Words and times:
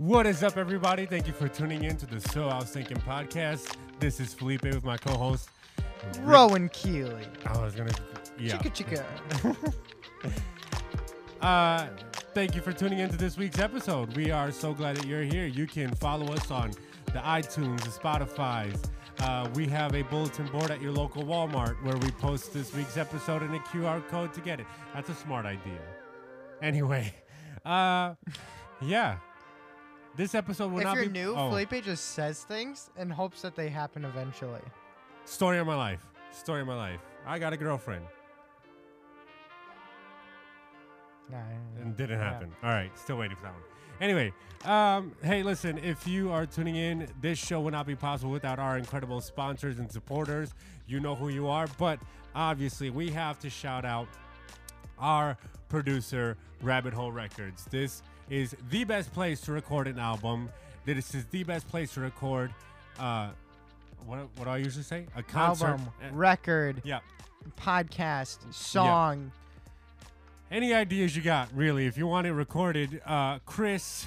What 0.00 0.26
is 0.26 0.42
up, 0.42 0.56
everybody? 0.56 1.04
Thank 1.04 1.26
you 1.26 1.34
for 1.34 1.46
tuning 1.46 1.84
in 1.84 1.98
to 1.98 2.06
the 2.06 2.22
So 2.22 2.48
I 2.48 2.56
Was 2.56 2.70
Thinking 2.70 2.96
podcast. 3.00 3.76
This 3.98 4.18
is 4.18 4.32
Felipe 4.32 4.62
with 4.62 4.82
my 4.82 4.96
co-host. 4.96 5.50
Rowan 6.20 6.70
Keeley. 6.70 7.26
I 7.44 7.60
was 7.60 7.74
gonna, 7.74 7.92
yeah. 8.38 8.56
Chicka 8.56 9.04
chicka. 9.44 9.74
Uh, 11.42 11.88
thank 12.34 12.54
you 12.54 12.62
for 12.62 12.72
tuning 12.72 12.98
into 12.98 13.18
this 13.18 13.36
week's 13.36 13.58
episode. 13.58 14.14
We 14.16 14.30
are 14.30 14.50
so 14.50 14.72
glad 14.72 14.96
that 14.96 15.06
you're 15.06 15.22
here. 15.22 15.46
You 15.46 15.66
can 15.66 15.94
follow 15.94 16.32
us 16.32 16.50
on 16.50 16.70
the 17.06 17.18
iTunes, 17.20 17.80
the 17.82 17.90
Spotify's. 17.90 18.80
Uh, 19.18 19.48
we 19.54 19.66
have 19.66 19.94
a 19.94 20.02
bulletin 20.02 20.46
board 20.46 20.70
at 20.70 20.80
your 20.80 20.92
local 20.92 21.24
Walmart 21.24 21.82
where 21.82 21.96
we 21.98 22.10
post 22.12 22.54
this 22.54 22.74
week's 22.74 22.96
episode 22.96 23.42
and 23.42 23.54
a 23.54 23.58
QR 23.58 24.06
code 24.08 24.32
to 24.32 24.40
get 24.40 24.60
it. 24.60 24.66
That's 24.94 25.10
a 25.10 25.14
smart 25.14 25.44
idea. 25.44 25.80
Anyway, 26.62 27.14
uh, 27.66 28.14
yeah. 28.80 29.16
This 30.20 30.34
episode 30.34 30.70
will 30.70 30.80
if 30.80 30.84
not 30.84 30.96
you're 30.96 31.06
be 31.06 31.12
new, 31.12 31.34
oh, 31.34 31.48
Felipe 31.48 31.82
just 31.82 32.08
says 32.10 32.44
things 32.44 32.90
and 32.98 33.10
hopes 33.10 33.40
that 33.40 33.56
they 33.56 33.70
happen 33.70 34.04
eventually. 34.04 34.60
story 35.24 35.56
of 35.56 35.66
my 35.66 35.74
life. 35.74 36.04
Story 36.30 36.60
of 36.60 36.66
my 36.66 36.76
life. 36.76 37.00
I 37.26 37.38
got 37.38 37.54
a 37.54 37.56
girlfriend. 37.56 38.04
Nah, 41.30 41.38
and 41.80 41.96
didn't 41.96 42.18
Yeah. 42.18 42.32
happen. 42.32 42.54
All 42.62 42.68
right, 42.68 42.90
still 42.98 43.16
waiting 43.16 43.34
for 43.34 43.44
that 43.44 43.54
one. 43.54 43.62
Anyway, 43.98 44.34
um, 44.66 45.16
hey, 45.22 45.42
listen, 45.42 45.78
if 45.78 46.06
you 46.06 46.30
are 46.30 46.44
tuning 46.44 46.76
in, 46.76 47.08
this 47.22 47.38
show 47.38 47.62
would 47.62 47.72
not 47.72 47.86
be 47.86 47.96
possible 47.96 48.30
without 48.30 48.58
our 48.58 48.76
incredible 48.76 49.22
sponsors 49.22 49.78
and 49.78 49.90
supporters. 49.90 50.52
You 50.86 51.00
know 51.00 51.14
who 51.14 51.30
you 51.30 51.48
are, 51.48 51.66
but 51.78 51.98
obviously, 52.34 52.90
we 52.90 53.10
have 53.12 53.38
to 53.38 53.48
shout 53.48 53.86
out 53.86 54.06
our 54.98 55.38
producer, 55.70 56.36
Rabbit 56.60 56.92
Hole 56.92 57.10
Records. 57.10 57.64
This 57.70 58.02
is 58.30 58.54
the 58.70 58.84
best 58.84 59.12
place 59.12 59.40
to 59.42 59.52
record 59.52 59.86
an 59.88 59.98
album. 59.98 60.48
This 60.86 61.14
is 61.14 61.24
the 61.26 61.44
best 61.44 61.68
place 61.68 61.92
to 61.94 62.00
record. 62.00 62.52
Uh, 62.98 63.30
what, 64.06 64.18
what 64.36 64.44
do 64.44 64.50
I 64.50 64.56
usually 64.58 64.84
say? 64.84 65.06
A 65.16 65.22
concert. 65.22 65.66
Album, 65.66 65.88
Uh, 66.02 66.14
record, 66.14 66.80
yeah. 66.84 67.00
podcast, 67.58 68.38
song. 68.52 69.30
any 70.50 70.72
ideas 70.72 71.14
you 71.14 71.22
got, 71.22 71.48
really. 71.54 71.86
If 71.86 71.98
you 71.98 72.06
want 72.06 72.26
it 72.26 72.32
recorded, 72.32 73.00
uh, 73.04 73.38
Chris, 73.46 74.06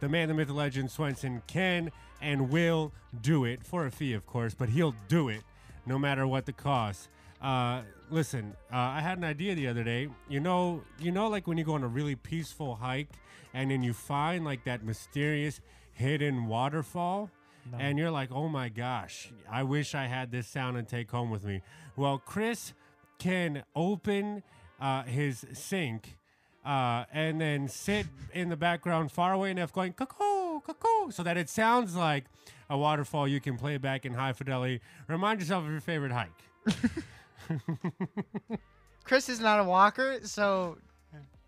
the 0.00 0.08
man, 0.08 0.28
the 0.28 0.34
myth, 0.34 0.48
the 0.48 0.54
legend, 0.54 0.90
Swenson 0.90 1.42
can 1.46 1.90
and 2.20 2.50
will 2.50 2.92
do 3.20 3.44
it 3.44 3.64
for 3.64 3.86
a 3.86 3.90
fee, 3.90 4.12
of 4.14 4.24
course, 4.26 4.54
but 4.54 4.70
he'll 4.70 4.94
do 5.08 5.28
it 5.28 5.42
no 5.86 5.98
matter 5.98 6.26
what 6.26 6.46
the 6.46 6.52
cost. 6.52 7.08
Uh, 7.42 7.82
listen, 8.10 8.54
uh, 8.72 8.76
I 8.76 9.00
had 9.00 9.18
an 9.18 9.24
idea 9.24 9.54
the 9.54 9.68
other 9.68 9.84
day. 9.84 10.08
You 10.28 10.40
know, 10.40 10.82
you 10.98 11.12
know, 11.12 11.28
like 11.28 11.46
when 11.46 11.58
you 11.58 11.64
go 11.64 11.74
on 11.74 11.82
a 11.84 11.88
really 11.88 12.14
peaceful 12.16 12.76
hike 12.76 13.08
and 13.54 13.70
then 13.70 13.82
you 13.82 13.94
find 13.94 14.44
like 14.44 14.64
that 14.64 14.84
mysterious 14.84 15.60
hidden 15.92 16.46
waterfall. 16.46 17.30
No. 17.72 17.78
And 17.78 17.98
you're 17.98 18.10
like, 18.10 18.30
oh 18.30 18.48
my 18.48 18.68
gosh, 18.68 19.32
I 19.50 19.62
wish 19.62 19.94
I 19.94 20.06
had 20.06 20.30
this 20.30 20.46
sound 20.46 20.76
and 20.76 20.86
take 20.86 21.10
home 21.10 21.30
with 21.30 21.44
me. 21.44 21.62
Well, 21.96 22.18
Chris 22.18 22.74
can 23.18 23.62
open 23.74 24.42
uh, 24.78 25.04
his 25.04 25.46
sink 25.54 26.18
uh, 26.62 27.04
and 27.10 27.40
then 27.40 27.68
sit 27.68 28.06
in 28.34 28.50
the 28.50 28.56
background 28.56 29.12
far 29.12 29.32
away 29.32 29.50
enough 29.50 29.72
going, 29.72 29.94
cuckoo, 29.94 30.60
cuckoo, 30.60 31.10
so 31.10 31.22
that 31.22 31.38
it 31.38 31.48
sounds 31.48 31.94
like 31.96 32.24
a 32.68 32.76
waterfall 32.76 33.26
you 33.26 33.40
can 33.40 33.56
play 33.56 33.78
back 33.78 34.04
in 34.04 34.12
high 34.12 34.34
fidelity. 34.34 34.80
Remind 35.08 35.40
yourself 35.40 35.64
of 35.64 35.70
your 35.70 35.80
favorite 35.80 36.12
hike. 36.12 36.42
Chris 39.04 39.28
is 39.28 39.40
not 39.40 39.60
a 39.60 39.64
walker, 39.64 40.20
so 40.22 40.78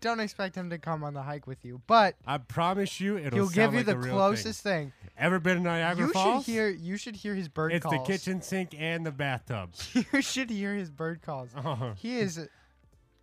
don't 0.01 0.19
expect 0.19 0.55
him 0.55 0.69
to 0.69 0.77
come 0.77 1.03
on 1.03 1.13
the 1.13 1.21
hike 1.23 1.47
with 1.47 1.63
you. 1.65 1.81
But 1.87 2.15
I 2.25 2.37
promise 2.37 2.99
you, 2.99 3.17
it'll 3.17 3.31
he'll 3.37 3.49
give 3.49 3.73
you 3.73 3.79
like 3.83 3.85
the 3.87 3.95
closest 3.95 4.61
thing. 4.61 4.91
thing. 5.01 5.11
Ever 5.17 5.39
been 5.39 5.57
to 5.57 5.63
Niagara 5.63 6.07
You 6.07 6.13
Falls? 6.13 6.45
should 6.45 6.51
hear. 6.51 6.69
You 6.69 6.97
should 6.97 7.15
hear 7.15 7.33
his 7.35 7.47
bird 7.49 7.73
it's 7.73 7.83
calls. 7.83 7.95
It's 7.95 8.03
the 8.03 8.11
kitchen 8.31 8.41
sink 8.41 8.75
and 8.77 9.05
the 9.05 9.11
bathtub. 9.11 9.71
you 10.13 10.21
should 10.21 10.49
hear 10.49 10.73
his 10.75 10.89
bird 10.89 11.21
calls. 11.21 11.49
Oh. 11.55 11.93
He 11.97 12.19
is 12.19 12.47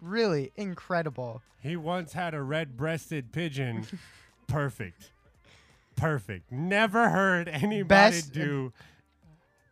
really 0.00 0.53
incredible. 0.56 1.43
He 1.60 1.76
once 1.76 2.12
had 2.12 2.34
a 2.34 2.43
red-breasted 2.43 3.32
pigeon. 3.32 3.87
Perfect. 4.47 5.12
Perfect. 5.97 6.50
Never 6.53 7.09
heard 7.10 7.48
anybody 7.48 7.84
Best- 7.87 8.32
do 8.32 8.72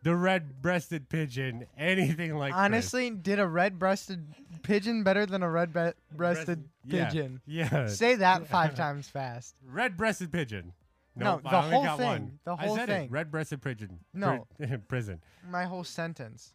the 0.03 0.15
red-breasted 0.15 1.09
pigeon 1.09 1.65
anything 1.77 2.35
like. 2.37 2.53
Honestly, 2.53 3.09
did 3.09 3.39
a 3.39 3.47
red-breasted 3.47 4.25
pigeon 4.61 5.03
better 5.03 5.25
than 5.25 5.41
a 5.43 5.49
red-breasted 5.49 5.95
Breasted- 6.15 6.69
yeah, 6.85 7.05
pigeon? 7.09 7.41
Yeah. 7.45 7.87
Say 7.87 8.15
that 8.15 8.47
five 8.49 8.75
times 8.75 9.07
fast. 9.07 9.55
Red-breasted 9.65 10.31
pigeon. 10.31 10.73
No, 11.15 11.39
the 11.43 11.49
I 11.49 11.63
only 11.63 11.75
whole 11.75 11.83
got 11.83 11.97
thing, 11.99 12.07
One. 12.07 12.39
the 12.43 12.53
I 12.53 12.65
whole 12.65 12.75
said 12.75 12.87
thing. 12.89 13.05
It. 13.05 13.11
Red-breasted 13.11 13.61
pigeon. 13.61 13.99
No. 14.13 14.47
Pri- 14.57 14.77
prison. 14.87 15.21
My 15.49 15.65
whole 15.65 15.83
sentence. 15.83 16.53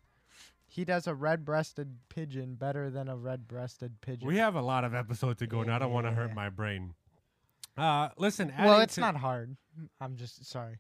He 0.67 0.85
does 0.85 1.07
a 1.07 1.15
red-breasted 1.15 1.97
pigeon 2.09 2.55
better 2.57 2.91
than 2.91 3.09
a 3.09 3.17
red-breasted 3.17 4.01
pigeon. 4.01 4.29
We 4.29 4.37
have 4.37 4.55
a 4.57 4.61
lot 4.61 4.85
of 4.85 4.95
episodes 4.95 5.39
to 5.39 5.47
go, 5.47 5.61
and 5.61 5.71
I 5.73 5.79
don't 5.79 5.93
want 5.93 6.07
to 6.07 6.13
hurt 6.13 6.35
my 6.35 6.51
brain. 6.51 6.95
Uh, 7.77 8.09
listen. 8.19 8.53
well, 8.59 8.81
it's 8.81 8.97
to- 8.97 9.01
not 9.01 9.17
hard. 9.17 9.57
I'm 10.01 10.17
just 10.17 10.45
sorry. 10.45 10.79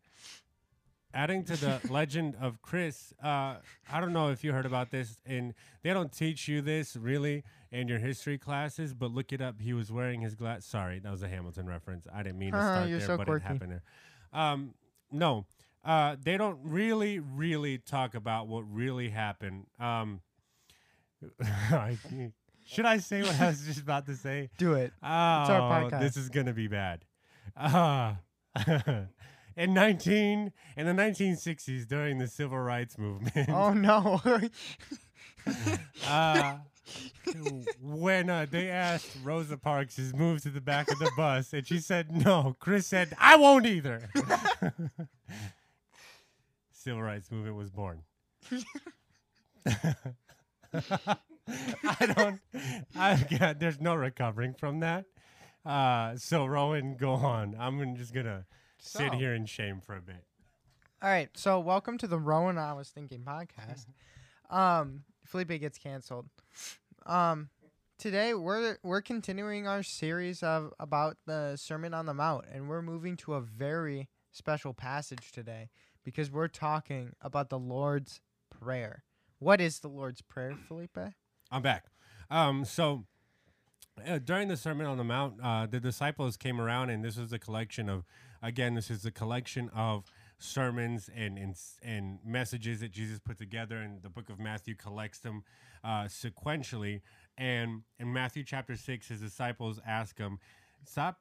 Adding 1.15 1.45
to 1.45 1.57
the 1.57 1.81
legend 1.91 2.37
of 2.41 2.61
Chris, 2.63 3.13
uh, 3.23 3.57
I 3.93 4.01
don't 4.01 4.13
know 4.13 4.31
if 4.31 4.43
you 4.45 4.53
heard 4.53 4.67
about 4.67 4.91
this, 4.91 5.19
and 5.27 5.55
they 5.83 5.93
don't 5.93 6.13
teach 6.13 6.49
you 6.49 6.61
this 6.61 6.97
really 6.97 7.45
in 7.71 7.89
your 7.89 7.99
history 7.99 8.39
classes, 8.39 8.95
but 8.95 9.11
look 9.13 9.33
it 9.33 9.41
up. 9.41 9.61
He 9.61 9.73
was 9.73 9.91
wearing 9.93 10.21
his 10.21 10.35
glass. 10.35 10.65
Sorry, 10.65 10.99
that 11.01 11.11
was 11.11 11.23
a 11.23 11.29
Hamilton 11.29 11.67
reference. 11.67 12.07
I 12.13 12.23
didn't 12.23 12.39
mean 12.39 12.53
to 12.53 12.59
Uh-huh, 12.59 12.75
start 12.75 12.91
there, 12.91 13.01
so 13.01 13.17
but 13.17 13.27
quirky. 13.27 13.45
it 13.45 13.49
happened 13.49 13.73
there. 13.73 13.83
Um, 14.33 14.75
no, 15.11 15.47
uh, 15.85 16.17
they 16.23 16.37
don't 16.37 16.59
really, 16.63 17.19
really 17.19 17.79
talk 17.79 18.15
about 18.15 18.47
what 18.49 18.63
really 18.73 19.09
happened. 19.09 19.67
Um, 19.81 20.21
should 22.67 22.85
I 22.85 22.99
say 22.99 23.23
what 23.23 23.41
I 23.41 23.49
was 23.49 23.65
just 23.65 23.81
about 23.81 24.07
to 24.07 24.15
say? 24.15 24.51
Do 24.59 24.75
it. 24.75 24.93
Oh, 25.03 25.07
our 25.07 25.91
podcast. 25.91 26.01
this 26.01 26.17
is 26.17 26.29
gonna 26.29 26.53
be 26.53 26.69
bad. 26.69 27.05
Uh, 27.57 28.15
in 29.59 29.75
nineteen 29.75 30.53
in 30.77 30.87
the 30.87 30.95
nineteen 30.95 31.37
sixties, 31.37 31.85
during 31.85 32.19
the 32.19 32.29
civil 32.29 32.59
rights 32.59 32.97
movement, 32.97 33.49
Oh 33.51 33.73
no. 33.75 34.21
uh, 36.09 36.57
when 37.83 38.31
uh, 38.31 38.47
they 38.51 38.71
asked 38.71 39.09
Rosa 39.23 39.59
Parks 39.59 39.97
to 39.97 40.17
move 40.17 40.43
to 40.43 40.51
the 40.51 40.61
back 40.61 40.91
of 40.91 40.99
the 40.99 41.11
bus, 41.17 41.53
and 41.53 41.67
she 41.67 41.79
said 41.81 42.11
no, 42.25 42.57
Chris 42.59 42.87
said 42.87 43.15
I 43.19 43.37
won't 43.37 43.67
either. 43.67 44.09
civil 46.73 47.03
rights 47.03 47.31
movement 47.31 47.57
was 47.57 47.71
born. 47.71 48.03
I 50.73 52.07
don't. 52.15 52.41
I 52.97 53.27
got. 53.39 53.59
There's 53.59 53.81
no 53.81 53.95
recovering 53.95 54.55
from 54.55 54.81
that. 54.81 55.05
Uh, 55.67 56.17
so 56.17 56.47
Rowan, 56.47 56.97
go 56.97 57.13
on. 57.13 57.57
I'm 57.59 57.97
just 57.97 58.15
gonna 58.15 58.47
sit 58.79 59.11
So- 59.13 59.17
here 59.19 59.35
in 59.35 59.47
shame 59.47 59.81
for 59.81 59.95
a 59.97 60.01
bit. 60.01 60.25
All 61.01 61.09
right. 61.11 61.29
So 61.37 61.61
welcome 61.61 61.97
to 61.99 62.07
the 62.09 62.19
Rowan 62.19 62.59
I 62.59 62.73
Was 62.73 62.89
Thinking 62.91 63.23
podcast. 63.23 63.87
Um, 64.51 65.05
Felipe 65.27 65.49
gets 65.61 65.77
canceled. 65.77 66.27
Um, 67.05 67.51
today 67.99 68.33
we're 68.33 68.79
we're 68.83 69.03
continuing 69.03 69.67
our 69.69 69.83
series 69.83 70.43
of 70.43 70.73
about 70.81 71.19
the 71.27 71.57
Sermon 71.57 71.93
on 71.93 72.07
the 72.07 72.15
Mount, 72.15 72.47
and 72.51 72.67
we're 72.67 72.81
moving 72.81 73.15
to 73.19 73.35
a 73.35 73.43
very 73.43 74.09
special 74.33 74.73
passage 74.73 75.33
today 75.33 75.69
because 76.03 76.31
we're 76.31 76.49
talking 76.49 77.13
about 77.21 77.51
the 77.51 77.59
Lord's 77.59 78.23
Prayer. 78.49 79.05
What 79.39 79.61
is 79.61 79.81
the 79.81 79.89
Lord's 79.89 80.23
Prayer, 80.23 80.55
Felipe? 80.67 80.97
I'm 81.51 81.61
back. 81.61 81.85
Um, 82.31 82.65
so 82.65 83.05
uh, 84.07 84.19
during 84.19 84.49
the 84.49 84.57
Sermon 84.57 84.87
on 84.87 84.97
the 84.97 85.05
Mount, 85.05 85.35
uh, 85.43 85.67
the 85.67 85.79
disciples 85.79 86.39
came 86.39 86.59
around, 86.59 86.89
and 86.89 87.05
this 87.05 87.19
was 87.19 87.35
a 87.35 87.39
collection 87.39 87.91
of, 87.91 88.07
again, 88.43 88.75
this 88.75 88.91
is 88.91 89.05
a 89.05 89.11
collection 89.11 89.71
of 89.75 90.05
sermons 90.39 91.11
and 91.15 91.39
and, 91.39 91.57
and 91.83 92.19
messages 92.25 92.81
that 92.81 92.91
Jesus 92.91 93.19
put 93.19 93.39
together, 93.39 93.77
and 93.79 94.03
the 94.03 94.11
book 94.11 94.31
of 94.31 94.39
Matthew 94.39 94.75
collects 94.75 95.19
them 95.19 95.45
uh, 95.85 96.05
sequentially. 96.05 97.01
And 97.37 97.83
in 97.99 98.13
Matthew 98.13 98.45
chapter 98.45 98.77
six, 98.77 99.09
his 99.09 99.21
disciples 99.21 99.81
ask 99.87 100.19
him, 100.19 100.39
"Stop 100.85 101.19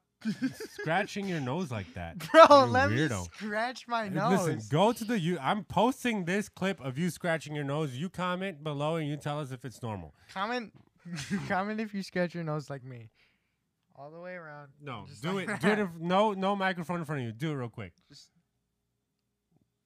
scratching 0.80 1.28
your 1.28 1.40
nose 1.40 1.70
like 1.70 1.92
that, 1.94 2.18
Bro, 2.32 2.66
let 2.66 2.90
me 2.90 3.08
scratch 3.08 3.86
my 3.86 4.08
nose. 4.08 4.46
Listen, 4.46 4.60
go 4.70 4.92
to 4.92 5.04
the 5.04 5.18
you. 5.18 5.38
I'm 5.40 5.64
posting 5.64 6.24
this 6.24 6.48
clip 6.48 6.80
of 6.80 6.98
you 6.98 7.10
scratching 7.10 7.54
your 7.54 7.64
nose. 7.64 7.94
You 7.94 8.08
comment 8.08 8.64
below 8.64 8.96
and 8.96 9.08
you 9.08 9.16
tell 9.16 9.40
us 9.40 9.52
if 9.52 9.64
it's 9.64 9.82
normal. 9.82 10.14
Comment, 10.32 10.72
comment 11.48 11.80
if 11.80 11.94
you 11.94 12.02
scratch 12.02 12.34
your 12.34 12.44
nose 12.44 12.68
like 12.68 12.84
me. 12.84 13.10
All 13.98 14.10
the 14.12 14.20
way 14.20 14.34
around. 14.34 14.68
No, 14.80 15.04
Just 15.08 15.22
do 15.22 15.32
like 15.32 15.48
it. 15.48 15.60
Do 15.60 15.68
it. 15.68 15.78
if- 15.80 15.88
No, 15.98 16.32
no 16.32 16.54
microphone 16.54 17.00
in 17.00 17.04
front 17.04 17.20
of 17.22 17.26
you. 17.26 17.32
Do 17.32 17.50
it 17.50 17.54
real 17.54 17.68
quick. 17.68 17.92
Just- 18.08 18.30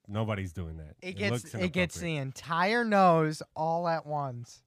Nobody's 0.09 0.53
doing 0.53 0.77
that. 0.79 0.97
It 1.01 1.17
gets 1.17 1.45
looks 1.45 1.55
it 1.55 1.73
gets 1.73 1.97
inappropriate. 1.97 2.01
the 2.01 2.17
entire 2.17 2.85
nose 2.85 3.43
all 3.55 3.89
at 3.89 4.05
once. 4.05 4.63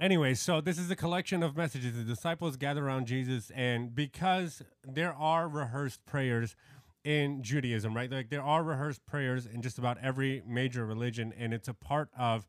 Anyway, 0.00 0.34
so 0.34 0.60
this 0.60 0.78
is 0.78 0.90
a 0.90 0.96
collection 0.96 1.42
of 1.42 1.56
messages. 1.56 1.94
The 1.96 2.02
disciples 2.02 2.56
gather 2.56 2.84
around 2.86 3.06
Jesus, 3.06 3.50
and 3.54 3.94
because 3.94 4.62
there 4.82 5.12
are 5.12 5.46
rehearsed 5.46 6.04
prayers 6.06 6.56
in 7.04 7.42
Judaism, 7.42 7.94
right? 7.94 8.10
Like 8.10 8.30
there 8.30 8.42
are 8.42 8.64
rehearsed 8.64 9.04
prayers 9.06 9.44
in 9.46 9.60
just 9.60 9.78
about 9.78 9.98
every 10.02 10.42
major 10.46 10.86
religion, 10.86 11.32
and 11.38 11.52
it's 11.52 11.68
a 11.68 11.74
part 11.74 12.08
of 12.18 12.48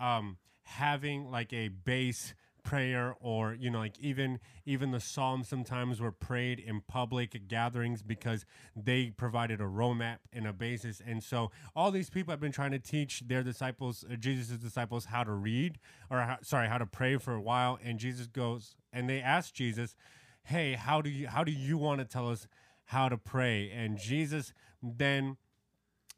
um, 0.00 0.38
having 0.62 1.28
like 1.28 1.52
a 1.52 1.68
base 1.68 2.34
prayer 2.66 3.14
or 3.20 3.54
you 3.54 3.70
know 3.70 3.78
like 3.78 3.96
even 4.00 4.40
even 4.64 4.90
the 4.90 4.98
psalms 4.98 5.48
sometimes 5.48 6.00
were 6.00 6.10
prayed 6.10 6.58
in 6.58 6.80
public 6.88 7.46
gatherings 7.46 8.02
because 8.02 8.44
they 8.74 9.10
provided 9.10 9.60
a 9.60 9.64
roadmap 9.64 10.18
and 10.32 10.48
a 10.48 10.52
basis. 10.52 11.00
And 11.06 11.22
so 11.22 11.52
all 11.76 11.92
these 11.92 12.10
people 12.10 12.32
have 12.32 12.40
been 12.40 12.50
trying 12.50 12.72
to 12.72 12.80
teach 12.80 13.22
their 13.28 13.44
disciples 13.44 14.04
uh, 14.10 14.16
jesus' 14.16 14.58
disciples 14.58 15.06
how 15.06 15.22
to 15.22 15.30
read 15.30 15.78
or 16.10 16.18
how, 16.22 16.38
sorry 16.42 16.66
how 16.68 16.76
to 16.78 16.86
pray 16.86 17.16
for 17.18 17.34
a 17.34 17.40
while. 17.40 17.78
And 17.82 18.00
jesus 18.00 18.26
goes 18.26 18.74
and 18.92 19.08
they 19.08 19.20
ask 19.20 19.54
jesus 19.54 19.94
hey 20.44 20.72
how 20.72 21.00
do 21.00 21.08
you 21.08 21.28
how 21.28 21.44
do 21.44 21.52
you 21.52 21.78
want 21.78 22.00
to 22.00 22.04
tell 22.04 22.28
us 22.28 22.48
how 22.86 23.08
to 23.08 23.16
pray? 23.16 23.70
And 23.70 23.96
jesus 23.96 24.52
then 24.82 25.36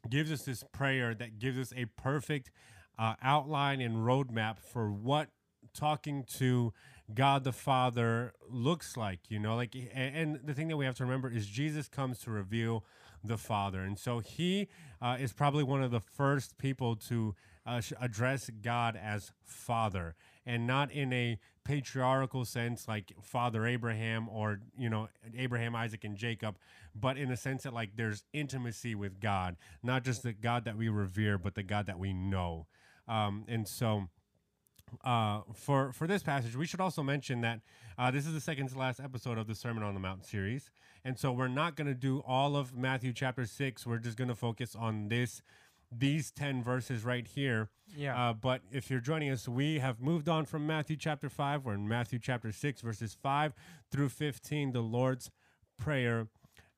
gives 0.09 0.31
us 0.31 0.41
this 0.43 0.63
prayer 0.71 1.13
that 1.13 1.37
gives 1.37 1.59
us 1.59 1.71
a 1.77 1.85
perfect 1.85 2.49
uh, 2.97 3.13
outline 3.21 3.81
and 3.81 3.97
roadmap 3.97 4.57
for 4.59 4.91
what 4.91 5.29
talking 5.73 6.23
to 6.37 6.73
God 7.13 7.43
the 7.43 7.51
Father 7.51 8.33
looks 8.49 8.95
like, 8.95 9.19
you 9.29 9.39
know, 9.39 9.55
like, 9.55 9.75
and, 9.93 10.39
the 10.43 10.53
thing 10.53 10.67
that 10.67 10.77
we 10.77 10.85
have 10.85 10.95
to 10.95 11.03
remember 11.03 11.29
is 11.29 11.47
Jesus 11.47 11.87
comes 11.87 12.19
to 12.19 12.31
reveal 12.31 12.83
the 13.23 13.37
Father. 13.37 13.81
And 13.81 13.97
so 13.97 14.19
he 14.19 14.67
uh, 15.01 15.17
is 15.19 15.33
probably 15.33 15.63
one 15.63 15.81
of 15.81 15.91
the 15.91 15.99
first 15.99 16.57
people 16.57 16.95
to 16.95 17.35
uh, 17.65 17.81
address 17.99 18.49
God 18.61 18.95
as 19.01 19.31
Father 19.43 20.15
and 20.45 20.65
not 20.65 20.91
in 20.91 21.11
a 21.13 21.37
patriarchal 21.63 22.45
sense 22.45 22.87
like 22.87 23.13
Father 23.21 23.65
Abraham 23.65 24.27
or, 24.29 24.61
you 24.77 24.89
know, 24.89 25.09
Abraham, 25.37 25.75
Isaac, 25.75 26.03
and 26.03 26.15
Jacob, 26.15 26.57
but 26.95 27.17
in 27.17 27.29
the 27.29 27.37
sense 27.37 27.63
that 27.63 27.73
like 27.73 27.91
there's 27.95 28.23
intimacy 28.33 28.95
with 28.95 29.19
God, 29.19 29.57
not 29.83 30.03
just 30.03 30.23
the 30.23 30.33
God 30.33 30.65
that 30.65 30.77
we 30.77 30.89
revere, 30.89 31.37
but 31.37 31.55
the 31.55 31.63
God 31.63 31.85
that 31.87 31.99
we 31.99 32.13
know. 32.13 32.65
Um, 33.07 33.45
and 33.47 33.67
so, 33.67 34.09
uh, 35.03 35.41
for 35.53 35.91
for 35.93 36.07
this 36.07 36.23
passage, 36.23 36.55
we 36.55 36.65
should 36.65 36.81
also 36.81 37.03
mention 37.03 37.41
that 37.41 37.61
uh, 37.97 38.11
this 38.11 38.25
is 38.25 38.33
the 38.33 38.41
second 38.41 38.69
to 38.69 38.77
last 38.77 38.99
episode 38.99 39.37
of 39.37 39.47
the 39.47 39.55
Sermon 39.55 39.83
on 39.83 39.93
the 39.93 39.99
Mount 39.99 40.25
series, 40.25 40.71
and 41.03 41.17
so 41.17 41.31
we're 41.31 41.47
not 41.47 41.75
going 41.75 41.87
to 41.87 41.93
do 41.93 42.23
all 42.25 42.55
of 42.55 42.75
Matthew 42.75 43.13
chapter 43.13 43.45
six. 43.45 43.85
We're 43.85 43.97
just 43.97 44.17
going 44.17 44.29
to 44.29 44.35
focus 44.35 44.75
on 44.75 45.09
this 45.09 45.41
these 45.91 46.31
10 46.31 46.63
verses 46.63 47.03
right 47.03 47.27
here. 47.27 47.69
Yeah. 47.97 48.29
Uh, 48.29 48.33
but 48.33 48.61
if 48.71 48.89
you're 48.89 48.99
joining 48.99 49.31
us, 49.31 49.47
we 49.47 49.79
have 49.79 49.99
moved 49.99 50.29
on 50.29 50.45
from 50.45 50.67
Matthew 50.67 50.95
chapter 50.95 51.29
5. 51.29 51.65
We're 51.65 51.73
in 51.73 51.87
Matthew 51.87 52.19
chapter 52.19 52.51
6, 52.51 52.81
verses 52.81 53.17
5 53.21 53.53
through 53.91 54.09
15, 54.09 54.71
the 54.73 54.81
Lord's 54.81 55.31
Prayer. 55.77 56.27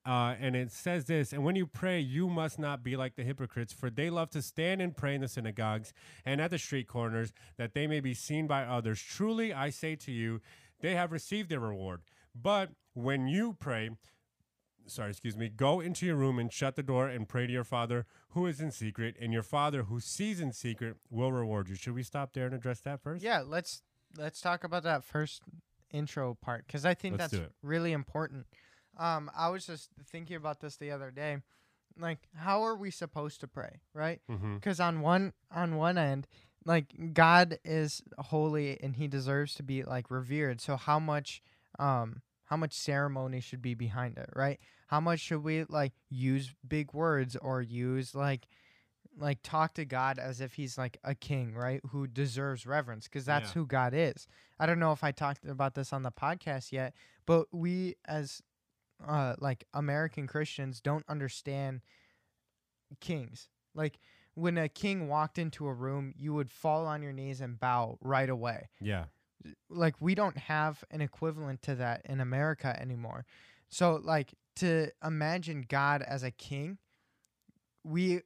Uh, 0.05 0.33
and 0.39 0.55
it 0.55 0.71
says 0.71 1.05
this, 1.05 1.31
and 1.31 1.43
when 1.43 1.55
you 1.55 1.67
pray, 1.67 1.99
you 1.99 2.27
must 2.27 2.57
not 2.57 2.83
be 2.83 2.97
like 2.97 3.15
the 3.15 3.23
hypocrites, 3.23 3.71
for 3.71 3.89
they 3.91 4.09
love 4.09 4.31
to 4.31 4.41
stand 4.41 4.81
and 4.81 4.97
pray 4.97 5.13
in 5.13 5.21
the 5.21 5.27
synagogues 5.27 5.93
and 6.25 6.41
at 6.41 6.49
the 6.49 6.57
street 6.57 6.87
corners, 6.87 7.31
that 7.57 7.75
they 7.75 7.85
may 7.85 7.99
be 7.99 8.15
seen 8.15 8.47
by 8.47 8.63
others. 8.63 8.99
Truly, 8.99 9.53
I 9.53 9.69
say 9.69 9.95
to 9.97 10.11
you, 10.11 10.41
they 10.79 10.95
have 10.95 11.11
received 11.11 11.49
their 11.49 11.59
reward. 11.59 12.01
But 12.33 12.71
when 12.93 13.27
you 13.27 13.55
pray, 13.59 13.91
sorry, 14.87 15.11
excuse 15.11 15.37
me, 15.37 15.49
go 15.49 15.79
into 15.79 16.07
your 16.07 16.15
room 16.15 16.39
and 16.39 16.51
shut 16.51 16.75
the 16.75 16.83
door 16.83 17.07
and 17.07 17.27
pray 17.27 17.45
to 17.45 17.53
your 17.53 17.63
Father 17.63 18.07
who 18.29 18.47
is 18.47 18.59
in 18.59 18.71
secret, 18.71 19.15
and 19.21 19.31
your 19.31 19.43
Father 19.43 19.83
who 19.83 19.99
sees 19.99 20.39
in 20.39 20.51
secret 20.51 20.95
will 21.09 21.31
reward 21.31 21.69
you. 21.69 21.75
Should 21.75 21.93
we 21.93 22.03
stop 22.03 22.33
there 22.33 22.45
and 22.45 22.55
address 22.55 22.79
that 22.81 23.01
first? 23.01 23.23
Yeah, 23.23 23.43
let's 23.45 23.83
let's 24.17 24.41
talk 24.41 24.63
about 24.63 24.83
that 24.83 25.03
first 25.03 25.43
intro 25.91 26.37
part 26.41 26.65
because 26.65 26.85
I 26.85 26.93
think 26.93 27.19
Let's 27.19 27.31
that's 27.31 27.51
really 27.61 27.91
important. 27.91 28.47
Um, 28.97 29.31
I 29.35 29.49
was 29.49 29.65
just 29.65 29.89
thinking 30.07 30.35
about 30.35 30.59
this 30.59 30.75
the 30.77 30.91
other 30.91 31.11
day, 31.11 31.37
like 31.99 32.19
how 32.35 32.63
are 32.63 32.75
we 32.75 32.91
supposed 32.91 33.39
to 33.41 33.47
pray, 33.47 33.79
right? 33.93 34.21
Mm-hmm. 34.29 34.55
Because 34.55 34.79
on 34.79 35.01
one 35.01 35.33
on 35.51 35.75
one 35.75 35.97
end, 35.97 36.27
like 36.65 37.13
God 37.13 37.59
is 37.63 38.01
holy 38.17 38.79
and 38.81 38.95
He 38.95 39.07
deserves 39.07 39.55
to 39.55 39.63
be 39.63 39.83
like 39.83 40.11
revered. 40.11 40.61
So 40.61 40.75
how 40.75 40.99
much 40.99 41.41
um 41.79 42.21
how 42.45 42.57
much 42.57 42.73
ceremony 42.73 43.39
should 43.39 43.61
be 43.61 43.73
behind 43.73 44.17
it, 44.17 44.29
right? 44.35 44.59
How 44.87 44.99
much 44.99 45.21
should 45.21 45.43
we 45.43 45.63
like 45.69 45.93
use 46.09 46.53
big 46.67 46.93
words 46.93 47.37
or 47.37 47.61
use 47.61 48.13
like 48.13 48.45
like 49.17 49.39
talk 49.43 49.73
to 49.73 49.85
God 49.85 50.19
as 50.19 50.41
if 50.41 50.53
he's 50.53 50.77
like 50.77 50.97
a 51.03 51.15
king, 51.15 51.53
right? 51.53 51.81
Who 51.91 52.07
deserves 52.07 52.65
reverence 52.65 53.05
because 53.07 53.25
that's 53.25 53.49
Yeah. 53.49 53.53
who 53.53 53.65
God 53.65 53.93
is. 53.93 54.27
I 54.59 54.65
don't 54.65 54.79
know 54.79 54.91
if 54.91 55.03
I 55.03 55.11
talked 55.11 55.45
about 55.45 55.75
this 55.75 55.91
on 55.93 56.03
the 56.03 56.11
podcast 56.11 56.71
yet, 56.71 56.93
but 57.25 57.47
we 57.53 57.95
as 58.05 58.41
uh 59.07 59.35
like 59.39 59.65
American 59.73 60.27
Christians 60.27 60.81
don't 60.81 61.05
understand 61.07 61.81
kings. 62.99 63.49
Like 63.73 63.99
when 64.33 64.57
a 64.57 64.69
king 64.69 65.07
walked 65.07 65.37
into 65.37 65.67
a 65.67 65.73
room, 65.73 66.13
you 66.17 66.33
would 66.33 66.51
fall 66.51 66.85
on 66.87 67.01
your 67.01 67.13
knees 67.13 67.41
and 67.41 67.59
bow 67.59 67.97
right 68.01 68.29
away 68.29 68.69
Yeah. 68.79 69.05
like 69.69 69.95
we 69.99 70.15
don't 70.15 70.37
have 70.37 70.83
an 70.91 71.01
equivalent 71.01 71.61
to 71.63 71.75
that 71.75 72.01
in 72.05 72.19
America 72.19 72.75
anymore. 72.79 73.25
So 73.69 73.99
like 74.03 74.33
to 74.57 74.89
imagine 75.03 75.65
God 75.67 76.01
as 76.01 76.23
a 76.23 76.31
king, 76.31 76.77
we 77.83 78.21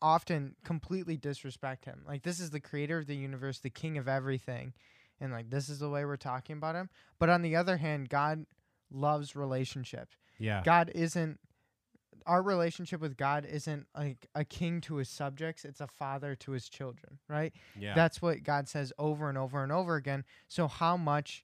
often 0.00 0.54
completely 0.64 1.16
disrespect 1.16 1.84
him. 1.84 2.02
Like 2.06 2.22
this 2.22 2.38
is 2.40 2.50
the 2.50 2.60
creator 2.60 2.98
of 2.98 3.06
the 3.06 3.16
universe, 3.16 3.58
the 3.58 3.70
king 3.70 3.98
of 3.98 4.06
everything, 4.08 4.72
and 5.20 5.32
like 5.32 5.50
this 5.50 5.68
is 5.68 5.80
the 5.80 5.88
way 5.90 6.04
we're 6.04 6.16
talking 6.16 6.56
about 6.56 6.76
him. 6.76 6.88
But 7.18 7.28
on 7.28 7.42
the 7.42 7.56
other 7.56 7.76
hand, 7.78 8.08
God 8.08 8.46
loves 8.90 9.36
relationship. 9.36 10.08
Yeah. 10.38 10.62
God 10.64 10.90
isn't 10.94 11.38
our 12.26 12.42
relationship 12.42 13.00
with 13.00 13.16
God 13.16 13.46
isn't 13.46 13.86
like 13.96 14.28
a 14.34 14.44
king 14.44 14.82
to 14.82 14.96
his 14.96 15.08
subjects, 15.08 15.64
it's 15.64 15.80
a 15.80 15.86
father 15.86 16.34
to 16.36 16.52
his 16.52 16.68
children, 16.68 17.18
right? 17.26 17.54
yeah. 17.78 17.94
That's 17.94 18.20
what 18.20 18.42
God 18.42 18.68
says 18.68 18.92
over 18.98 19.30
and 19.30 19.38
over 19.38 19.62
and 19.62 19.72
over 19.72 19.96
again. 19.96 20.24
So 20.46 20.68
how 20.68 20.98
much 20.98 21.42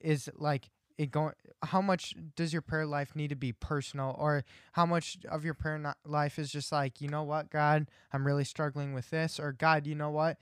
is 0.00 0.30
like 0.34 0.70
it 0.96 1.10
going 1.10 1.34
how 1.62 1.80
much 1.80 2.14
does 2.36 2.52
your 2.52 2.62
prayer 2.62 2.86
life 2.86 3.14
need 3.14 3.28
to 3.28 3.36
be 3.36 3.52
personal 3.52 4.16
or 4.18 4.44
how 4.72 4.86
much 4.86 5.18
of 5.30 5.44
your 5.44 5.54
prayer 5.54 5.94
life 6.04 6.38
is 6.38 6.50
just 6.50 6.72
like, 6.72 7.00
you 7.00 7.08
know 7.08 7.22
what, 7.22 7.50
God, 7.50 7.88
I'm 8.12 8.26
really 8.26 8.44
struggling 8.44 8.94
with 8.94 9.10
this 9.10 9.38
or 9.38 9.52
God, 9.52 9.86
you 9.86 9.94
know 9.94 10.10
what? 10.10 10.38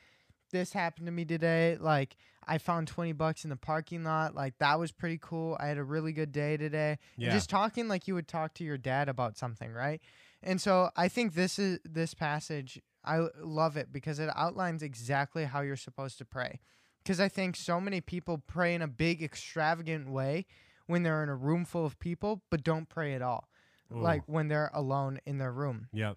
This 0.56 0.72
happened 0.72 1.06
to 1.06 1.12
me 1.12 1.26
today. 1.26 1.76
Like 1.78 2.16
I 2.46 2.56
found 2.56 2.88
20 2.88 3.12
bucks 3.12 3.44
in 3.44 3.50
the 3.50 3.56
parking 3.56 4.04
lot. 4.04 4.34
Like 4.34 4.56
that 4.58 4.78
was 4.78 4.90
pretty 4.90 5.18
cool. 5.20 5.54
I 5.60 5.66
had 5.66 5.76
a 5.76 5.84
really 5.84 6.12
good 6.12 6.32
day 6.32 6.56
today. 6.56 6.98
And 7.16 7.26
yeah. 7.26 7.32
Just 7.32 7.50
talking 7.50 7.88
like 7.88 8.08
you 8.08 8.14
would 8.14 8.26
talk 8.26 8.54
to 8.54 8.64
your 8.64 8.78
dad 8.78 9.10
about 9.10 9.36
something, 9.36 9.70
right? 9.70 10.00
And 10.42 10.58
so 10.58 10.88
I 10.96 11.08
think 11.08 11.34
this 11.34 11.58
is 11.58 11.78
this 11.84 12.14
passage. 12.14 12.80
I 13.04 13.26
love 13.38 13.76
it 13.76 13.92
because 13.92 14.18
it 14.18 14.30
outlines 14.34 14.82
exactly 14.82 15.44
how 15.44 15.60
you're 15.60 15.76
supposed 15.76 16.16
to 16.18 16.24
pray. 16.24 16.60
Because 17.02 17.20
I 17.20 17.28
think 17.28 17.54
so 17.54 17.80
many 17.80 18.00
people 18.00 18.38
pray 18.38 18.74
in 18.74 18.80
a 18.80 18.88
big, 18.88 19.22
extravagant 19.22 20.08
way 20.08 20.46
when 20.86 21.02
they're 21.02 21.22
in 21.22 21.28
a 21.28 21.36
room 21.36 21.66
full 21.66 21.84
of 21.84 21.98
people, 21.98 22.42
but 22.50 22.64
don't 22.64 22.88
pray 22.88 23.14
at 23.14 23.20
all. 23.20 23.48
Ooh. 23.94 24.00
Like 24.00 24.22
when 24.26 24.48
they're 24.48 24.70
alone 24.72 25.20
in 25.26 25.36
their 25.36 25.52
room. 25.52 25.88
Yep. 25.92 26.16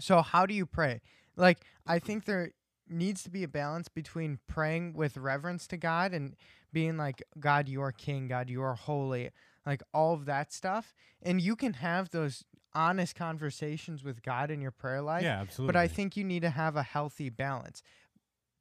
So 0.00 0.20
how 0.20 0.44
do 0.46 0.54
you 0.54 0.66
pray? 0.66 1.00
Like 1.36 1.60
I 1.86 1.98
think 1.98 2.26
there 2.26 2.52
needs 2.90 3.22
to 3.22 3.30
be 3.30 3.42
a 3.42 3.48
balance 3.48 3.88
between 3.88 4.38
praying 4.46 4.94
with 4.94 5.16
reverence 5.16 5.66
to 5.68 5.76
God 5.76 6.12
and 6.12 6.34
being 6.72 6.96
like 6.96 7.22
God 7.38 7.68
you 7.68 7.82
are 7.82 7.92
king, 7.92 8.28
God 8.28 8.50
you 8.50 8.62
are 8.62 8.74
holy, 8.74 9.30
like 9.66 9.82
all 9.92 10.14
of 10.14 10.26
that 10.26 10.52
stuff. 10.52 10.94
And 11.22 11.40
you 11.40 11.56
can 11.56 11.74
have 11.74 12.10
those 12.10 12.44
honest 12.74 13.16
conversations 13.16 14.04
with 14.04 14.22
God 14.22 14.50
in 14.50 14.60
your 14.60 14.70
prayer 14.70 15.02
life, 15.02 15.22
yeah. 15.22 15.40
Absolutely. 15.40 15.72
but 15.72 15.78
I 15.78 15.88
think 15.88 16.16
you 16.16 16.24
need 16.24 16.42
to 16.42 16.50
have 16.50 16.76
a 16.76 16.82
healthy 16.82 17.30
balance. 17.30 17.82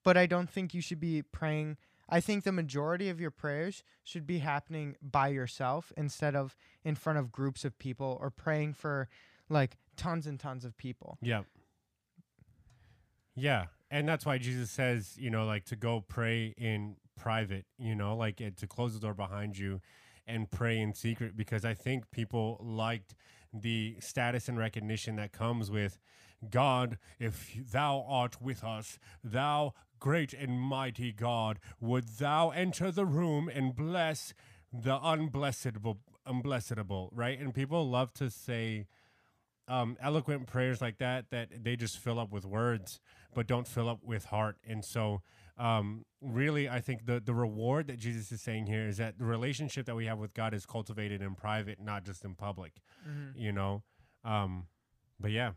But 0.03 0.17
I 0.17 0.25
don't 0.25 0.49
think 0.49 0.73
you 0.73 0.81
should 0.81 0.99
be 0.99 1.21
praying 1.21 1.77
I 2.09 2.19
think 2.19 2.43
the 2.43 2.51
majority 2.51 3.09
of 3.09 3.21
your 3.21 3.31
prayers 3.31 3.83
should 4.03 4.25
be 4.25 4.39
happening 4.39 4.95
by 5.01 5.27
yourself 5.27 5.93
instead 5.95 6.35
of 6.35 6.57
in 6.83 6.95
front 6.95 7.19
of 7.19 7.31
groups 7.31 7.63
of 7.63 7.77
people 7.77 8.17
or 8.19 8.31
praying 8.31 8.73
for 8.73 9.07
like 9.47 9.77
tons 9.95 10.25
and 10.25 10.39
tons 10.39 10.65
of 10.65 10.75
people. 10.75 11.17
Yep. 11.21 11.45
Yeah. 13.35 13.65
And 13.91 14.07
that's 14.07 14.25
why 14.25 14.37
Jesus 14.37 14.69
says, 14.69 15.15
you 15.17 15.29
know, 15.29 15.45
like 15.45 15.65
to 15.65 15.75
go 15.75 16.03
pray 16.07 16.53
in 16.57 16.95
private, 17.17 17.65
you 17.77 17.95
know, 17.95 18.15
like 18.15 18.37
to 18.37 18.67
close 18.67 18.93
the 18.93 18.99
door 18.99 19.13
behind 19.13 19.57
you 19.57 19.81
and 20.27 20.49
pray 20.51 20.79
in 20.79 20.93
secret 20.93 21.35
because 21.35 21.65
I 21.65 21.73
think 21.73 22.11
people 22.11 22.59
liked 22.63 23.15
the 23.51 23.97
status 23.99 24.47
and 24.47 24.57
recognition 24.57 25.15
that 25.15 25.31
comes 25.31 25.71
with 25.71 25.97
God, 26.49 26.97
if 27.19 27.53
thou 27.71 28.05
art 28.07 28.41
with 28.41 28.63
us, 28.63 28.99
thou 29.23 29.73
great 29.99 30.33
and 30.33 30.59
mighty 30.59 31.11
God, 31.11 31.59
would 31.81 32.07
thou 32.19 32.51
enter 32.51 32.91
the 32.91 33.05
room 33.05 33.49
and 33.49 33.75
bless 33.75 34.33
the 34.71 34.97
unblessedable, 34.99 35.97
unblessedable, 36.27 37.09
right? 37.11 37.39
And 37.39 37.53
people 37.53 37.89
love 37.89 38.13
to 38.13 38.29
say 38.29 38.87
um, 39.67 39.97
eloquent 40.01 40.47
prayers 40.47 40.81
like 40.81 40.97
that 40.99 41.29
that 41.31 41.63
they 41.63 41.75
just 41.75 41.97
fill 41.97 42.19
up 42.19 42.31
with 42.31 42.45
words, 42.45 42.99
but 43.33 43.47
don't 43.47 43.67
fill 43.67 43.87
up 43.89 43.99
with 44.03 44.25
heart. 44.25 44.57
And 44.67 44.83
so, 44.83 45.21
um, 45.57 46.05
really, 46.21 46.67
I 46.69 46.79
think 46.81 47.05
the 47.05 47.19
the 47.19 47.33
reward 47.33 47.87
that 47.87 47.99
Jesus 47.99 48.31
is 48.31 48.41
saying 48.41 48.65
here 48.67 48.87
is 48.87 48.97
that 48.97 49.17
the 49.19 49.25
relationship 49.25 49.85
that 49.87 49.95
we 49.95 50.05
have 50.05 50.17
with 50.19 50.33
God 50.33 50.53
is 50.53 50.65
cultivated 50.65 51.21
in 51.21 51.35
private, 51.35 51.79
not 51.81 52.03
just 52.05 52.23
in 52.25 52.35
public. 52.35 52.73
You 53.35 53.51
know, 53.51 53.83
Um, 54.23 54.67
but 55.19 55.31
yeah, 55.31 55.53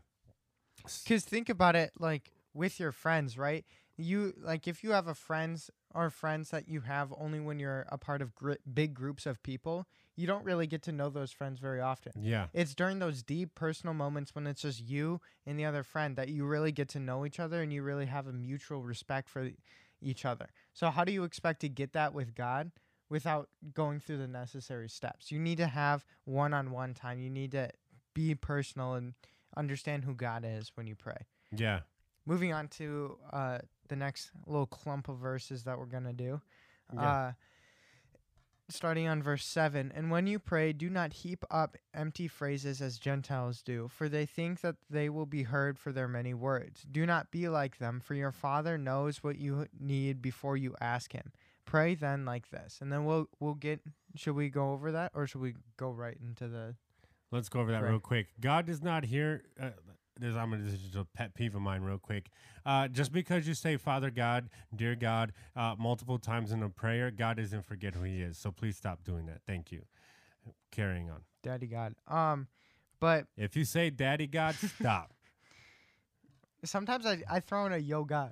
Because 1.03 1.23
think 1.25 1.49
about 1.49 1.75
it, 1.75 1.91
like 1.99 2.31
with 2.53 2.79
your 2.79 2.91
friends, 2.91 3.37
right? 3.37 3.65
You 3.97 4.33
like 4.37 4.67
if 4.67 4.83
you 4.83 4.91
have 4.91 5.07
a 5.07 5.13
friends 5.13 5.69
or 5.93 6.09
friends 6.09 6.49
that 6.49 6.67
you 6.67 6.81
have 6.81 7.13
only 7.17 7.39
when 7.39 7.59
you're 7.59 7.85
a 7.89 7.97
part 7.97 8.21
of 8.21 8.33
gr- 8.33 8.53
big 8.73 8.93
groups 8.93 9.25
of 9.25 9.41
people, 9.43 9.85
you 10.15 10.27
don't 10.27 10.43
really 10.45 10.67
get 10.67 10.83
to 10.83 10.91
know 10.91 11.09
those 11.09 11.31
friends 11.31 11.59
very 11.59 11.81
often. 11.81 12.11
yeah, 12.21 12.47
It's 12.53 12.75
during 12.75 12.99
those 12.99 13.23
deep 13.23 13.55
personal 13.55 13.93
moments 13.93 14.35
when 14.35 14.45
it's 14.47 14.61
just 14.61 14.81
you 14.81 15.21
and 15.45 15.59
the 15.59 15.65
other 15.65 15.83
friend 15.83 16.15
that 16.17 16.29
you 16.29 16.45
really 16.45 16.71
get 16.71 16.89
to 16.89 16.99
know 16.99 17.25
each 17.25 17.39
other 17.39 17.61
and 17.61 17.73
you 17.73 17.81
really 17.81 18.05
have 18.05 18.27
a 18.27 18.33
mutual 18.33 18.83
respect 18.83 19.27
for 19.29 19.49
each 20.01 20.23
other. 20.25 20.49
So 20.73 20.89
how 20.91 21.03
do 21.03 21.11
you 21.11 21.23
expect 21.23 21.61
to 21.61 21.69
get 21.69 21.93
that 21.93 22.13
with 22.13 22.35
God 22.35 22.71
without 23.09 23.49
going 23.73 23.99
through 23.99 24.17
the 24.17 24.27
necessary 24.27 24.89
steps? 24.89 25.31
You 25.31 25.39
need 25.39 25.57
to 25.57 25.67
have 25.67 26.05
one-on-one 26.25 26.93
time. 26.93 27.19
You 27.19 27.29
need 27.29 27.51
to 27.51 27.69
be 28.13 28.35
personal 28.35 28.93
and 28.93 29.13
understand 29.57 30.03
who 30.03 30.13
God 30.13 30.43
is 30.47 30.71
when 30.75 30.87
you 30.87 30.95
pray. 30.95 31.25
yeah. 31.55 31.79
Moving 32.25 32.53
on 32.53 32.69
to 32.69 33.17
uh, 33.33 33.57
the 33.89 33.97
next 33.97 34.31
little 34.45 34.65
clump 34.65 35.09
of 35.09 35.17
verses 35.17 35.63
that 35.65 35.77
we're 35.77 35.87
going 35.87 36.05
to 36.05 36.13
do. 36.13 36.39
Yeah. 36.93 37.01
Uh, 37.01 37.31
starting 38.73 39.07
on 39.07 39.23
verse 39.23 39.45
7 39.45 39.91
And 39.95 40.11
when 40.11 40.27
you 40.27 40.39
pray, 40.39 40.73
do 40.73 40.89
not 40.89 41.13
heap 41.13 41.43
up 41.49 41.77
empty 41.93 42.27
phrases 42.27 42.81
as 42.81 42.97
Gentiles 42.97 43.61
do, 43.61 43.87
for 43.87 44.09
they 44.09 44.25
think 44.25 44.61
that 44.61 44.75
they 44.89 45.09
will 45.09 45.25
be 45.25 45.43
heard 45.43 45.77
for 45.77 45.91
their 45.91 46.07
many 46.07 46.33
words. 46.33 46.85
Do 46.89 47.05
not 47.05 47.31
be 47.31 47.47
like 47.47 47.77
them, 47.77 47.99
for 47.99 48.13
your 48.13 48.31
Father 48.31 48.77
knows 48.77 49.23
what 49.23 49.37
you 49.37 49.67
need 49.79 50.21
before 50.21 50.57
you 50.57 50.75
ask 50.81 51.13
Him. 51.13 51.31
Pray 51.65 51.95
then 51.95 52.25
like 52.25 52.49
this. 52.49 52.79
And 52.81 52.91
then 52.91 53.05
we'll 53.05 53.27
we'll 53.39 53.53
get 53.53 53.81
should 54.15 54.35
we 54.35 54.49
go 54.49 54.73
over 54.73 54.91
that 54.91 55.11
or 55.15 55.27
should 55.27 55.41
we 55.41 55.55
go 55.77 55.91
right 55.91 56.17
into 56.21 56.47
the 56.47 56.75
Let's 57.31 57.49
go 57.49 57.61
over 57.61 57.71
that 57.71 57.81
Pray. 57.81 57.89
real 57.89 57.99
quick. 57.99 58.27
God 58.39 58.67
does 58.67 58.83
not 58.83 59.05
hear. 59.05 59.43
Uh, 59.59 59.69
this, 60.19 60.35
I'm 60.35 60.51
gonna, 60.51 60.63
this 60.63 60.73
is 60.73 60.81
just 60.81 60.95
a 60.95 61.05
pet 61.05 61.33
peeve 61.33 61.55
of 61.55 61.61
mine, 61.61 61.81
real 61.81 61.97
quick. 61.97 62.29
Uh, 62.65 62.87
just 62.87 63.11
because 63.11 63.47
you 63.47 63.53
say 63.53 63.77
Father 63.77 64.09
God, 64.11 64.49
dear 64.75 64.95
God, 64.95 65.33
uh, 65.55 65.75
multiple 65.77 66.17
times 66.19 66.51
in 66.51 66.61
a 66.63 66.69
prayer, 66.69 67.11
God 67.11 67.37
doesn't 67.37 67.65
forget 67.65 67.95
who 67.95 68.03
He 68.03 68.21
is. 68.21 68.37
So 68.37 68.51
please 68.51 68.77
stop 68.77 69.03
doing 69.03 69.25
that. 69.25 69.41
Thank 69.47 69.71
you. 69.71 69.83
Carrying 70.71 71.09
on. 71.09 71.21
Daddy 71.41 71.67
God? 71.67 71.95
Um 72.07 72.47
but 72.99 73.27
If 73.35 73.55
you 73.57 73.65
say 73.65 73.89
Daddy 73.89 74.27
God, 74.27 74.55
stop. 74.79 75.13
sometimes 76.63 77.05
I, 77.05 77.21
I 77.29 77.39
throw 77.41 77.65
in 77.65 77.73
a 77.73 77.77
yo 77.77 78.03
God. 78.05 78.31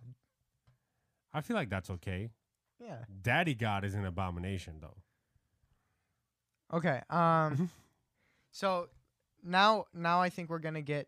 I 1.34 1.42
feel 1.42 1.56
like 1.56 1.70
that's 1.70 1.90
okay. 1.90 2.30
Yeah. 2.80 2.98
Daddy 3.22 3.54
God 3.54 3.84
is 3.86 3.94
an 3.96 4.06
abomination, 4.06 4.76
though. 4.82 4.98
Okay. 6.74 7.02
Um 7.10 7.70
so 8.52 8.88
now 9.44 9.86
now 9.94 10.22
I 10.22 10.30
think 10.30 10.50
we're 10.50 10.60
going 10.60 10.76
to 10.76 10.82
get 10.82 11.08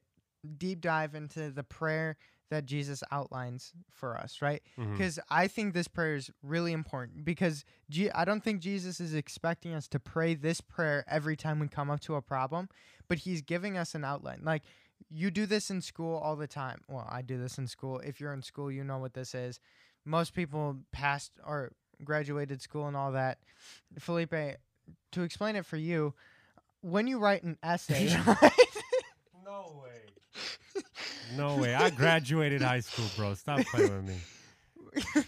deep 0.57 0.81
dive 0.81 1.15
into 1.15 1.49
the 1.51 1.63
prayer 1.63 2.17
that 2.49 2.65
Jesus 2.65 3.01
outlines 3.11 3.73
for 3.91 4.15
us, 4.17 4.41
right? 4.41 4.61
Mhm. 4.77 4.97
Cuz 4.97 5.19
I 5.29 5.47
think 5.47 5.73
this 5.73 5.87
prayer 5.87 6.15
is 6.15 6.29
really 6.43 6.71
important 6.71 7.25
because 7.25 7.65
G- 7.89 8.11
I 8.11 8.25
don't 8.25 8.43
think 8.43 8.61
Jesus 8.61 8.99
is 8.99 9.13
expecting 9.13 9.73
us 9.73 9.87
to 9.87 9.99
pray 9.99 10.35
this 10.35 10.61
prayer 10.61 11.03
every 11.07 11.35
time 11.35 11.59
we 11.59 11.67
come 11.67 11.89
up 11.89 12.01
to 12.01 12.15
a 12.15 12.21
problem, 12.21 12.69
but 13.07 13.19
he's 13.19 13.41
giving 13.41 13.77
us 13.77 13.95
an 13.95 14.03
outline. 14.03 14.41
Like 14.43 14.63
you 15.09 15.31
do 15.31 15.45
this 15.45 15.69
in 15.71 15.81
school 15.81 16.15
all 16.17 16.35
the 16.35 16.47
time. 16.47 16.81
Well, 16.87 17.07
I 17.09 17.21
do 17.21 17.37
this 17.37 17.57
in 17.57 17.67
school. 17.67 17.99
If 17.99 18.19
you're 18.19 18.33
in 18.33 18.41
school, 18.43 18.71
you 18.71 18.83
know 18.83 18.99
what 18.99 19.13
this 19.13 19.33
is. 19.33 19.59
Most 20.05 20.33
people 20.33 20.79
passed 20.91 21.31
or 21.45 21.71
graduated 22.03 22.61
school 22.61 22.87
and 22.87 22.95
all 22.95 23.11
that. 23.13 23.39
Felipe, 23.99 24.33
to 25.11 25.21
explain 25.23 25.55
it 25.55 25.65
for 25.65 25.77
you, 25.77 26.13
when 26.81 27.07
you 27.07 27.17
write 27.19 27.43
an 27.43 27.57
essay, 27.63 28.15
right? 28.27 28.51
No 31.35 31.57
way. 31.57 31.73
I 31.73 31.89
graduated 31.89 32.61
high 32.61 32.81
school, 32.81 33.05
bro. 33.15 33.33
Stop 33.33 33.61
playing 33.65 34.05
with 34.05 34.07
me. 34.07 35.23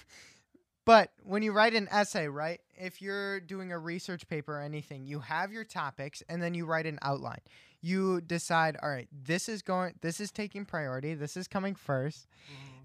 but 0.85 1.11
when 1.23 1.41
you 1.41 1.51
write 1.51 1.73
an 1.73 1.87
essay, 1.91 2.27
right? 2.27 2.59
If 2.77 3.01
you're 3.01 3.39
doing 3.39 3.71
a 3.71 3.79
research 3.79 4.27
paper 4.27 4.57
or 4.57 4.61
anything, 4.61 5.05
you 5.05 5.19
have 5.19 5.51
your 5.51 5.63
topics 5.63 6.21
and 6.29 6.41
then 6.41 6.53
you 6.53 6.65
write 6.65 6.85
an 6.85 6.99
outline. 7.01 7.41
You 7.81 8.21
decide, 8.21 8.77
all 8.81 8.89
right, 8.89 9.07
this 9.11 9.47
is 9.47 9.61
going 9.61 9.93
this 10.01 10.19
is 10.19 10.31
taking 10.31 10.65
priority, 10.65 11.13
this 11.13 11.37
is 11.37 11.47
coming 11.47 11.75
1st 11.75 12.25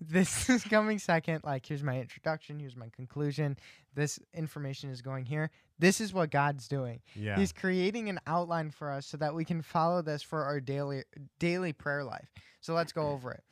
This 0.01 0.49
is 0.51 0.65
coming 0.65 0.99
second. 0.99 1.43
Like 1.45 1.67
here's 1.67 1.83
my 1.83 2.01
introduction, 2.01 2.59
here's 2.59 2.77
my 2.77 2.89
conclusion. 2.91 3.57
This 3.95 4.19
information 4.35 4.91
is 4.91 5.03
going 5.03 5.27
here. 5.27 5.51
This 5.79 6.01
is 6.01 6.13
what 6.13 6.31
God's 6.31 6.69
doing. 6.69 7.01
Yeah. 7.15 7.37
He's 7.37 7.53
creating 7.53 8.09
an 8.09 8.21
outline 8.27 8.71
for 8.71 8.91
us 8.91 9.07
so 9.07 9.17
that 9.19 9.35
we 9.35 9.45
can 9.45 9.63
follow 9.63 10.01
this 10.03 10.23
for 10.23 10.45
our 10.45 10.61
daily 10.61 11.03
daily 11.39 11.73
prayer 11.73 12.05
life. 12.05 12.31
So 12.61 12.75
let's 12.75 12.93
go 12.93 13.09
over 13.09 13.33
it. 13.33 13.43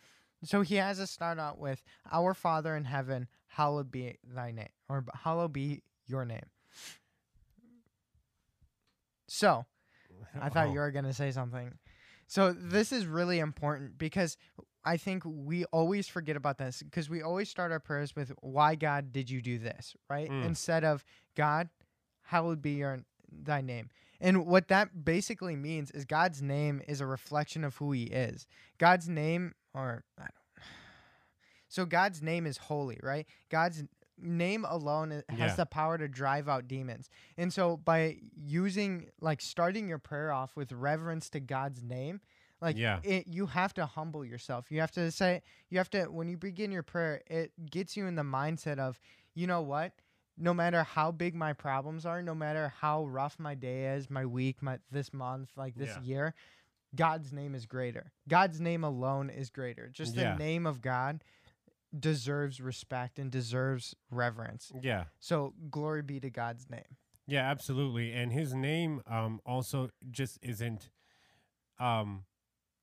So 0.45 0.62
he 0.62 0.76
has 0.76 1.00
us 1.00 1.11
start 1.11 1.38
out 1.38 1.59
with 1.59 1.83
our 2.12 2.33
Father 2.33 2.76
in 2.76 2.85
heaven, 2.85 3.26
hallowed 3.49 3.90
be 3.90 4.17
thy 4.25 4.52
name, 4.52 4.69
or 4.88 5.05
hallowed 5.14 5.52
be 5.52 5.83
your 6.07 6.25
name. 6.25 6.47
So 9.26 9.67
I 10.40 10.49
thought 10.49 10.69
Oh. 10.69 10.73
you 10.73 10.78
were 10.78 10.90
gonna 10.90 11.12
say 11.14 11.31
something. 11.33 11.73
So 12.26 12.52
this 12.52 12.93
is 12.93 13.07
really 13.07 13.38
important 13.38 13.97
because 13.99 14.37
I 14.88 14.97
think 14.97 15.23
we 15.26 15.66
always 15.66 16.09
forget 16.09 16.35
about 16.35 16.57
this 16.57 16.83
because 16.83 17.11
we 17.11 17.21
always 17.21 17.50
start 17.50 17.73
our 17.73 17.78
prayers 17.78 18.16
with 18.16 18.33
why 18.40 18.75
God 18.75 19.12
did 19.12 19.28
you 19.28 19.42
do 19.42 19.59
this, 19.59 19.95
right? 20.09 20.30
Mm. 20.30 20.47
Instead 20.47 20.83
of 20.83 21.04
God, 21.37 21.68
hallowed 22.23 22.62
be 22.62 22.71
your 22.71 23.00
thy 23.30 23.61
name. 23.61 23.90
And 24.18 24.47
what 24.47 24.68
that 24.68 25.04
basically 25.04 25.57
means 25.57 25.90
is 25.90 26.07
God's 26.07 26.40
name 26.40 26.80
is 26.88 27.02
a 27.02 27.07
reflection 27.07 27.64
of 27.64 27.76
who 27.76 27.92
he 27.92 28.04
is. 28.04 28.47
God's 28.78 29.11
name 29.11 29.52
or 29.75 30.04
I 30.16 30.23
don't 30.23 30.64
So 31.68 31.85
God's 31.85 32.23
name 32.23 32.47
is 32.47 32.57
holy, 32.57 32.99
right? 33.02 33.26
God's 33.50 33.85
name 34.18 34.64
alone 34.66 35.23
has 35.28 35.50
Yeah. 35.50 35.57
the 35.57 35.66
power 35.66 35.99
to 35.99 36.09
drive 36.09 36.49
out 36.49 36.66
demons. 36.66 37.11
And 37.37 37.52
so 37.52 37.76
by 37.76 38.21
using 38.35 39.11
like 39.21 39.42
starting 39.42 39.87
your 39.87 39.99
prayer 39.99 40.33
off 40.33 40.57
with 40.57 40.73
reverence 40.73 41.28
to 41.30 41.40
God's 41.40 41.83
name, 41.83 42.23
like 42.61 42.77
Yeah. 42.77 43.00
it, 43.03 43.27
you 43.27 43.47
have 43.47 43.73
to 43.75 43.87
humble 43.87 44.25
yourself. 44.25 44.71
You 44.71 44.81
have 44.81 44.91
to 44.93 45.11
say 45.11 45.43
you 45.71 45.79
have 45.79 45.91
to 45.91 46.05
when 46.07 46.29
you 46.29 46.37
begin 46.37 46.73
your 46.73 46.83
prayer, 46.83 47.23
it 47.27 47.53
gets 47.71 47.97
you 47.97 48.07
in 48.07 48.15
the 48.15 48.23
mindset 48.23 48.79
of, 48.79 48.99
you 49.35 49.47
know 49.47 49.62
what? 49.62 49.93
No 50.37 50.55
matter 50.55 50.83
how 50.85 51.11
big 51.11 51.35
my 51.35 51.53
problems 51.53 52.07
are, 52.07 52.23
no 52.23 52.35
matter 52.35 52.73
how 52.81 53.07
rough 53.07 53.38
my 53.38 53.55
day 53.55 53.95
is, 53.97 54.09
my 54.09 54.25
week, 54.25 54.62
my 54.62 54.79
this 54.91 55.12
month, 55.12 55.50
like 55.57 55.75
this 55.75 55.97
Yeah. 55.97 56.03
year, 56.03 56.35
God's 56.95 57.33
name 57.33 57.55
is 57.55 57.67
greater. 57.67 58.12
God's 58.29 58.61
name 58.61 58.83
alone 58.85 59.31
is 59.31 59.50
greater. 59.50 59.88
Just 59.88 60.15
Yeah. 60.15 60.33
the 60.33 60.38
name 60.38 60.67
of 60.67 60.81
God 60.81 61.23
deserves 61.99 62.61
respect 62.61 63.19
and 63.19 63.31
deserves 63.31 63.95
reverence. 64.11 64.71
Yeah. 64.83 65.05
So 65.21 65.55
glory 65.71 66.03
be 66.03 66.21
to 66.21 66.31
God's 66.31 66.69
name. 66.69 66.97
Yeah, 67.27 67.49
absolutely. 67.50 68.12
And 68.12 68.33
his 68.33 68.55
name 68.55 69.03
um 69.07 69.41
also 69.45 69.91
just 70.11 70.38
isn't 70.43 70.88
um 71.79 72.25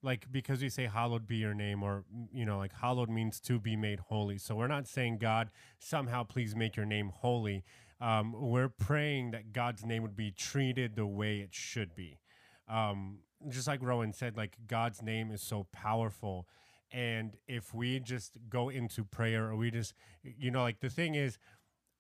like 0.06 0.32
because 0.32 0.62
we 0.62 0.70
say 0.70 0.86
hallowed 0.86 1.28
be 1.28 1.38
your 1.38 1.54
name 1.54 1.84
or 1.84 2.06
you 2.32 2.46
know 2.46 2.58
like 2.58 2.72
hallowed 2.74 3.10
means 3.10 3.40
to 3.42 3.60
be 3.60 3.76
made 3.76 4.00
holy. 4.00 4.38
So 4.38 4.56
we're 4.56 4.68
not 4.68 4.88
saying 4.88 5.18
God 5.18 5.50
somehow 5.80 6.24
please 6.24 6.56
make 6.56 6.76
your 6.76 6.86
name 6.86 7.12
holy. 7.14 7.64
Um 8.00 8.34
we're 8.38 8.70
praying 8.70 9.32
that 9.32 9.52
God's 9.52 9.84
name 9.84 10.04
would 10.04 10.16
be 10.16 10.32
treated 10.32 10.96
the 10.96 11.08
way 11.08 11.40
it 11.40 11.54
should 11.54 11.96
be. 11.96 12.20
Um 12.70 13.20
just 13.50 13.68
like 13.68 13.82
Rowan 13.82 14.14
said 14.14 14.38
like 14.38 14.56
God's 14.68 15.02
name 15.02 15.32
is 15.32 15.42
so 15.42 15.68
powerful 15.72 16.48
and 16.92 17.36
if 17.48 17.74
we 17.74 18.00
just 18.00 18.38
go 18.48 18.70
into 18.70 19.04
prayer 19.04 19.50
or 19.50 19.56
we 19.56 19.72
just 19.72 19.94
you 20.24 20.52
know 20.52 20.62
like 20.62 20.80
the 20.80 20.90
thing 20.90 21.16
is 21.16 21.38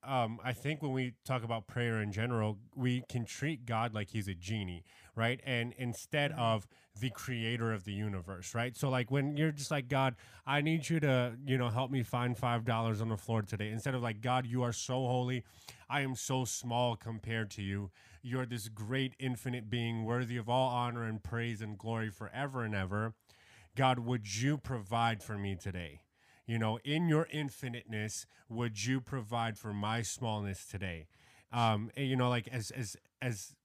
um, 0.07 0.39
I 0.43 0.53
think 0.53 0.81
when 0.81 0.91
we 0.91 1.13
talk 1.25 1.43
about 1.43 1.67
prayer 1.67 2.01
in 2.01 2.12
general, 2.12 2.59
we 2.75 3.03
can 3.09 3.25
treat 3.25 3.65
God 3.65 3.93
like 3.93 4.09
he's 4.09 4.27
a 4.27 4.35
genie, 4.35 4.83
right? 5.15 5.39
And 5.45 5.74
instead 5.77 6.31
of 6.34 6.67
the 7.00 7.10
creator 7.10 7.74
of 7.74 7.84
the 7.84 7.91
universe, 7.91 8.55
right? 8.55 8.75
So 8.75 8.89
like 8.89 9.12
when 9.12 9.36
you're 9.36 9.51
just 9.51 9.72
like, 9.72 9.88
God, 9.88 10.15
I 10.45 10.62
need 10.62 10.89
you 10.89 11.00
to, 11.01 11.34
you 11.45 11.57
know, 11.57 11.69
help 11.69 11.91
me 11.91 12.03
find 12.03 12.38
$5 12.38 13.01
on 13.01 13.10
the 13.10 13.17
floor 13.17 13.41
today. 13.41 13.69
Instead 13.69 13.95
of 13.95 14.01
like, 14.01 14.22
God, 14.22 14.45
you 14.45 14.63
are 14.63 14.74
so 14.74 14.93
holy. 14.93 15.43
I 15.89 16.01
am 16.01 16.15
so 16.15 16.45
small 16.45 16.95
compared 16.95 17.51
to 17.51 17.62
you. 17.62 17.91
You're 18.22 18.45
this 18.45 18.69
great 18.69 19.13
infinite 19.19 19.69
being 19.69 20.03
worthy 20.03 20.38
of 20.38 20.50
all 20.50 20.69
honor 20.69 21.03
and 21.03 21.22
praise 21.22 21.62
and 21.62 21.77
glory 21.77 22.10
forever 22.10 22.63
and 22.63 22.74
ever. 22.74 23.13
God, 23.75 24.00
would 24.00 24.41
you 24.41 24.57
provide 24.57 25.22
for 25.22 25.38
me 25.38 25.55
today? 25.55 26.01
You 26.48 26.60
know, 26.60 26.79
in 26.84 27.10
your 27.10 27.27
infiniteness, 27.29 28.25
would 28.50 28.86
you 28.86 29.01
provide 29.01 29.57
for 29.57 29.74
my 29.74 30.01
smallness 30.01 30.65
today? 30.65 31.07
Um, 31.51 31.91
and, 31.98 32.07
you 32.07 32.15
know, 32.15 32.29
like 32.29 32.48
as 32.50 32.72
as 32.72 32.95
as 33.22 33.55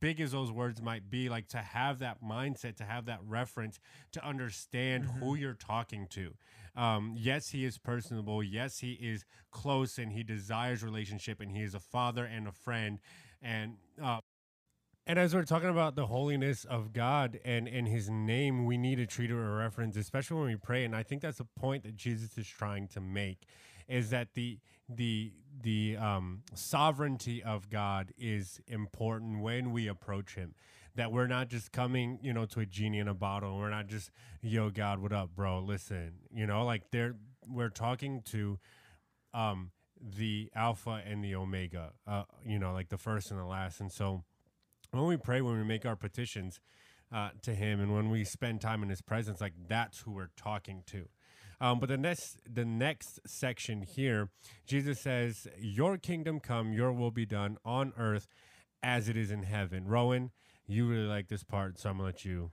big 0.00 0.20
as 0.20 0.32
those 0.32 0.50
words 0.50 0.80
might 0.82 1.10
be, 1.10 1.28
like 1.28 1.48
to 1.48 1.58
have 1.58 1.98
that 2.00 2.22
mindset, 2.22 2.76
to 2.76 2.84
have 2.84 3.06
that 3.06 3.20
reference, 3.26 3.78
to 4.12 4.26
understand 4.26 5.04
who 5.04 5.34
you're 5.34 5.54
talking 5.54 6.06
to. 6.10 6.34
Um, 6.76 7.14
yes, 7.16 7.50
he 7.50 7.64
is 7.64 7.78
personable. 7.78 8.42
Yes, 8.42 8.80
he 8.80 8.92
is 8.94 9.24
close, 9.50 9.98
and 9.98 10.12
he 10.12 10.22
desires 10.22 10.82
relationship, 10.82 11.40
and 11.40 11.52
he 11.52 11.62
is 11.62 11.74
a 11.74 11.80
father 11.80 12.24
and 12.24 12.48
a 12.48 12.52
friend, 12.52 12.98
and 13.40 13.76
uh, 14.02 14.20
And 15.06 15.18
as 15.18 15.34
we're 15.34 15.44
talking 15.44 15.68
about 15.68 15.96
the 15.96 16.06
holiness 16.06 16.64
of 16.64 16.92
God 16.92 17.38
and 17.44 17.68
and 17.68 17.86
His 17.86 18.08
name, 18.08 18.64
we 18.64 18.78
need 18.78 18.96
to 18.96 19.06
treat 19.06 19.30
it 19.30 19.34
a 19.34 19.36
reference, 19.36 19.96
especially 19.96 20.38
when 20.38 20.46
we 20.46 20.56
pray. 20.56 20.84
And 20.84 20.96
I 20.96 21.02
think 21.02 21.20
that's 21.20 21.40
a 21.40 21.44
point 21.44 21.82
that 21.84 21.94
Jesus 21.94 22.38
is 22.38 22.48
trying 22.48 22.88
to 22.88 23.00
make, 23.00 23.44
is 23.86 24.08
that 24.10 24.28
the 24.34 24.58
the 24.88 25.32
the 25.62 25.96
um, 25.96 26.42
sovereignty 26.54 27.42
of 27.42 27.70
God 27.70 28.12
is 28.18 28.60
important 28.66 29.40
when 29.40 29.72
we 29.72 29.88
approach 29.88 30.34
Him. 30.34 30.54
That 30.96 31.10
we're 31.10 31.26
not 31.26 31.48
just 31.48 31.72
coming, 31.72 32.18
you 32.22 32.32
know, 32.32 32.44
to 32.46 32.60
a 32.60 32.66
genie 32.66 32.98
in 33.00 33.08
a 33.08 33.14
bottle. 33.14 33.58
We're 33.58 33.70
not 33.70 33.88
just, 33.88 34.10
yo, 34.42 34.70
God, 34.70 35.00
what 35.00 35.12
up, 35.12 35.30
bro? 35.34 35.60
Listen, 35.60 36.12
you 36.32 36.46
know, 36.46 36.64
like 36.64 36.90
they're 36.92 37.16
we're 37.48 37.70
talking 37.70 38.22
to 38.26 38.58
um, 39.32 39.72
the 40.00 40.50
Alpha 40.54 41.02
and 41.04 41.24
the 41.24 41.34
Omega, 41.34 41.92
uh, 42.06 42.24
you 42.44 42.58
know, 42.58 42.72
like 42.72 42.88
the 42.90 42.98
first 42.98 43.30
and 43.30 43.40
the 43.40 43.44
last. 43.44 43.80
And 43.80 43.90
so 43.90 44.22
when 44.90 45.06
we 45.06 45.16
pray, 45.16 45.40
when 45.40 45.58
we 45.58 45.64
make 45.64 45.84
our 45.84 45.96
petitions 45.96 46.60
uh, 47.12 47.30
to 47.42 47.54
Him, 47.54 47.80
and 47.80 47.94
when 47.94 48.10
we 48.10 48.24
spend 48.24 48.60
time 48.60 48.82
in 48.82 48.88
His 48.88 49.02
presence, 49.02 49.40
like 49.40 49.54
that's 49.68 50.00
who 50.00 50.12
we're 50.12 50.30
talking 50.36 50.82
to. 50.86 51.08
Um, 51.60 51.80
but 51.80 51.88
the 51.88 51.96
next, 51.96 52.38
the 52.52 52.64
next 52.64 53.20
section 53.26 53.82
here, 53.82 54.28
Jesus 54.66 55.00
says, 55.00 55.46
"Your 55.58 55.98
kingdom 55.98 56.40
come, 56.40 56.72
Your 56.72 56.92
will 56.92 57.10
be 57.10 57.26
done 57.26 57.58
on 57.64 57.92
earth 57.96 58.26
as 58.82 59.08
it 59.08 59.16
is 59.16 59.30
in 59.30 59.44
heaven." 59.44 59.86
Rowan, 59.86 60.30
you 60.66 60.88
really 60.88 61.06
like 61.06 61.28
this 61.28 61.44
part, 61.44 61.78
so 61.78 61.90
I'm 61.90 61.96
gonna 61.96 62.06
let 62.06 62.24
you. 62.24 62.50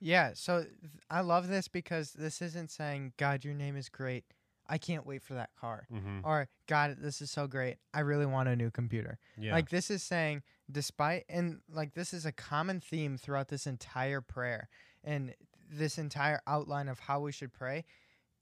Yeah, 0.00 0.32
so 0.34 0.62
th- 0.62 0.72
I 1.08 1.20
love 1.20 1.46
this 1.46 1.68
because 1.68 2.12
this 2.12 2.42
isn't 2.42 2.72
saying, 2.72 3.12
God, 3.18 3.44
your 3.44 3.54
name 3.54 3.76
is 3.76 3.88
great. 3.88 4.24
I 4.68 4.78
can't 4.78 5.06
wait 5.06 5.22
for 5.22 5.34
that 5.34 5.50
car. 5.54 5.86
Mm-hmm. 5.92 6.20
Or, 6.24 6.48
God, 6.66 6.96
this 6.98 7.22
is 7.22 7.30
so 7.30 7.46
great. 7.46 7.76
I 7.94 8.00
really 8.00 8.26
want 8.26 8.48
a 8.48 8.56
new 8.56 8.70
computer. 8.70 9.18
Yeah. 9.38 9.52
Like, 9.52 9.70
this 9.70 9.90
is 9.90 10.02
saying, 10.02 10.42
despite, 10.70 11.24
and 11.28 11.60
like, 11.72 11.94
this 11.94 12.12
is 12.12 12.26
a 12.26 12.32
common 12.32 12.80
theme 12.80 13.16
throughout 13.16 13.46
this 13.46 13.66
entire 13.66 14.20
prayer 14.20 14.68
and 15.04 15.34
this 15.70 15.98
entire 15.98 16.40
outline 16.46 16.88
of 16.88 16.98
how 17.00 17.20
we 17.20 17.30
should 17.30 17.52
pray 17.52 17.84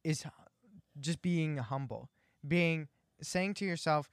is 0.05 0.25
just 0.99 1.23
being 1.23 1.57
humble, 1.59 2.09
being, 2.47 2.89
saying 3.23 3.55
to 3.55 3.65
yourself, 3.65 4.11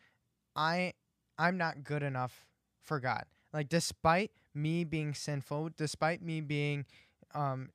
I, 0.56 0.94
I'm 1.38 1.58
not 1.58 1.84
good 1.84 2.04
enough 2.04 2.46
for 2.82 3.00
God. 3.00 3.26
Like, 3.54 3.70
despite 3.70 4.32
me 4.54 4.84
being 4.84 5.14
sinful, 5.14 5.72
despite 5.78 6.22
me 6.22 6.42
being 6.42 6.86
um, 7.34 7.70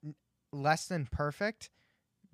less 0.52 0.86
than 0.86 1.06
perfect, 1.06 1.70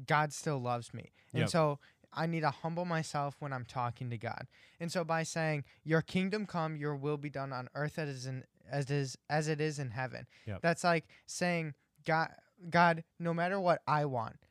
God 0.06 0.32
still 0.32 0.58
loves 0.58 0.92
me. 0.94 1.12
And 1.32 1.42
Yep. 1.42 1.50
so 1.50 1.78
I 2.12 2.26
need 2.26 2.40
to 2.40 2.50
humble 2.50 2.84
myself 2.84 3.36
when 3.38 3.52
I'm 3.52 3.64
talking 3.64 4.10
to 4.10 4.18
God. 4.18 4.46
And 4.80 4.90
so 4.90 5.04
by 5.04 5.22
saying, 5.22 5.64
"Your 5.84 6.02
kingdom 6.02 6.46
come, 6.46 6.76
your 6.76 6.96
will 6.96 7.18
be 7.18 7.30
done 7.30 7.52
on 7.52 7.68
earth 7.74 7.98
as 7.98 8.26
in 8.26 8.44
as 8.70 8.84
it 8.84 8.90
is 8.90 9.18
as 9.28 9.48
it 9.48 9.60
is 9.60 9.78
in 9.78 9.90
heaven." 9.90 10.26
Yep. 10.46 10.62
That's 10.62 10.84
like 10.84 11.06
saying, 11.26 11.74
"God, 12.04 12.30
God, 12.70 13.04
no 13.18 13.34
matter 13.34 13.60
what 13.60 13.82
I 13.86 14.04
want, 14.06 14.47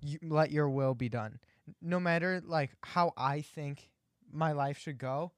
you 0.00 0.18
let 0.22 0.50
your 0.50 0.68
will 0.68 0.94
be 0.94 1.08
done. 1.08 1.40
No 1.82 2.00
matter 2.00 2.42
like 2.44 2.70
how 2.82 3.12
I 3.16 3.40
think 3.40 3.90
my 4.30 4.52
life 4.52 4.78
should 4.78 4.98
go, 4.98 5.32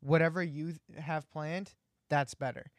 whatever 0.00 0.42
you 0.42 0.74
have 0.98 1.30
planned, 1.30 1.74
that's 2.08 2.34
better." 2.34 2.70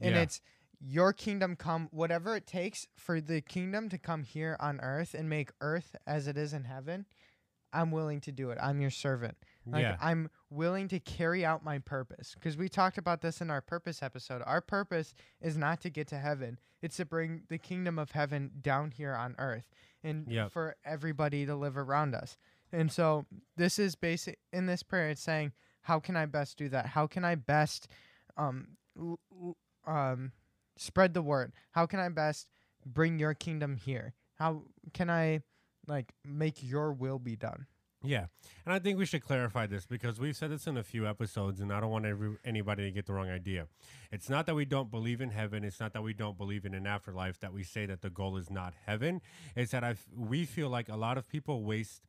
And 0.00 0.14
Yeah. 0.14 0.22
it's 0.22 0.40
your 0.80 1.12
kingdom 1.12 1.56
come, 1.56 1.88
whatever 1.90 2.34
it 2.34 2.46
takes 2.46 2.86
for 2.96 3.20
the 3.20 3.42
kingdom 3.42 3.88
to 3.90 3.98
come 3.98 4.22
here 4.22 4.56
on 4.60 4.80
earth 4.80 5.14
and 5.14 5.28
make 5.28 5.50
earth 5.60 5.94
as 6.06 6.26
it 6.26 6.36
is 6.38 6.54
in 6.54 6.64
heaven. 6.64 7.06
I'm 7.72 7.90
willing 7.92 8.20
to 8.22 8.32
do 8.32 8.50
it. 8.50 8.58
I'm 8.60 8.80
your 8.80 8.90
servant. 8.90 9.36
Like 9.64 9.82
yeah. 9.82 9.96
I'm 10.00 10.30
willing 10.48 10.88
to 10.88 10.98
carry 10.98 11.44
out 11.44 11.62
my 11.62 11.78
purpose 11.78 12.34
because 12.34 12.56
we 12.56 12.68
talked 12.68 12.98
about 12.98 13.20
this 13.20 13.40
in 13.40 13.50
our 13.50 13.60
purpose 13.60 14.02
episode. 14.02 14.42
Our 14.44 14.60
purpose 14.60 15.14
is 15.40 15.56
not 15.56 15.80
to 15.82 15.90
get 15.90 16.08
to 16.08 16.18
heaven. 16.18 16.58
It's 16.82 16.96
to 16.96 17.04
bring 17.04 17.42
the 17.48 17.58
kingdom 17.58 17.98
of 17.98 18.10
heaven 18.12 18.50
down 18.60 18.90
here 18.90 19.14
on 19.14 19.36
earth 19.38 19.68
and 20.02 20.26
Yep. 20.30 20.50
for 20.52 20.76
everybody 20.84 21.46
to 21.46 21.54
live 21.54 21.76
around 21.76 22.14
us. 22.14 22.36
And 22.72 22.90
so 22.90 23.26
this 23.56 23.78
is 23.78 23.94
basic 23.96 24.38
in 24.52 24.66
this 24.66 24.82
prayer 24.82 25.10
it's 25.10 25.22
saying 25.22 25.52
how 25.82 25.98
can 26.00 26.16
I 26.16 26.26
best 26.26 26.56
do 26.58 26.68
that? 26.68 26.86
How 26.86 27.06
can 27.06 27.24
I 27.24 27.34
best 27.34 27.88
um 28.36 28.76
l- 28.98 29.18
l- 29.32 29.56
um 29.86 30.32
spread 30.76 31.14
the 31.14 31.22
word? 31.22 31.52
How 31.72 31.86
can 31.86 32.00
I 32.00 32.08
best 32.08 32.48
bring 32.86 33.18
your 33.18 33.34
kingdom 33.34 33.76
here? 33.76 34.14
How 34.36 34.62
can 34.94 35.10
I 35.10 35.40
like 35.86 36.12
make 36.24 36.62
your 36.62 36.92
will 36.92 37.18
be 37.18 37.36
done? 37.36 37.66
Yeah, 38.02 38.26
and 38.64 38.72
I 38.72 38.78
think 38.78 38.98
we 38.98 39.04
should 39.04 39.22
clarify 39.22 39.66
this 39.66 39.84
because 39.84 40.18
we've 40.18 40.34
said 40.36 40.50
this 40.50 40.66
in 40.66 40.78
a 40.78 40.82
few 40.82 41.06
episodes, 41.06 41.60
and 41.60 41.70
I 41.70 41.80
don't 41.80 41.90
want 41.90 42.06
every, 42.06 42.36
anybody 42.46 42.84
to 42.84 42.90
get 42.90 43.04
the 43.04 43.12
wrong 43.12 43.28
idea. 43.28 43.66
It's 44.10 44.30
not 44.30 44.46
that 44.46 44.54
we 44.54 44.64
don't 44.64 44.90
believe 44.90 45.20
in 45.20 45.30
heaven. 45.30 45.64
It's 45.64 45.80
not 45.80 45.92
that 45.92 46.02
we 46.02 46.14
don't 46.14 46.38
believe 46.38 46.64
in 46.64 46.72
an 46.72 46.86
afterlife. 46.86 47.38
That 47.40 47.52
we 47.52 47.62
say 47.62 47.84
that 47.84 48.00
the 48.00 48.08
goal 48.08 48.38
is 48.38 48.50
not 48.50 48.72
heaven. 48.86 49.20
It's 49.54 49.72
that 49.72 49.84
I 49.84 49.96
we 50.16 50.46
feel 50.46 50.70
like 50.70 50.88
a 50.88 50.96
lot 50.96 51.18
of 51.18 51.28
people 51.28 51.62
waste 51.62 52.00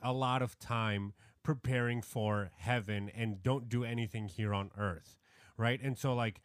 a 0.00 0.12
lot 0.12 0.42
of 0.42 0.58
time 0.60 1.12
preparing 1.42 2.02
for 2.02 2.50
heaven 2.56 3.10
and 3.12 3.42
don't 3.42 3.68
do 3.68 3.82
anything 3.82 4.28
here 4.28 4.54
on 4.54 4.70
earth, 4.78 5.16
right? 5.56 5.80
And 5.82 5.98
so 5.98 6.14
like 6.14 6.40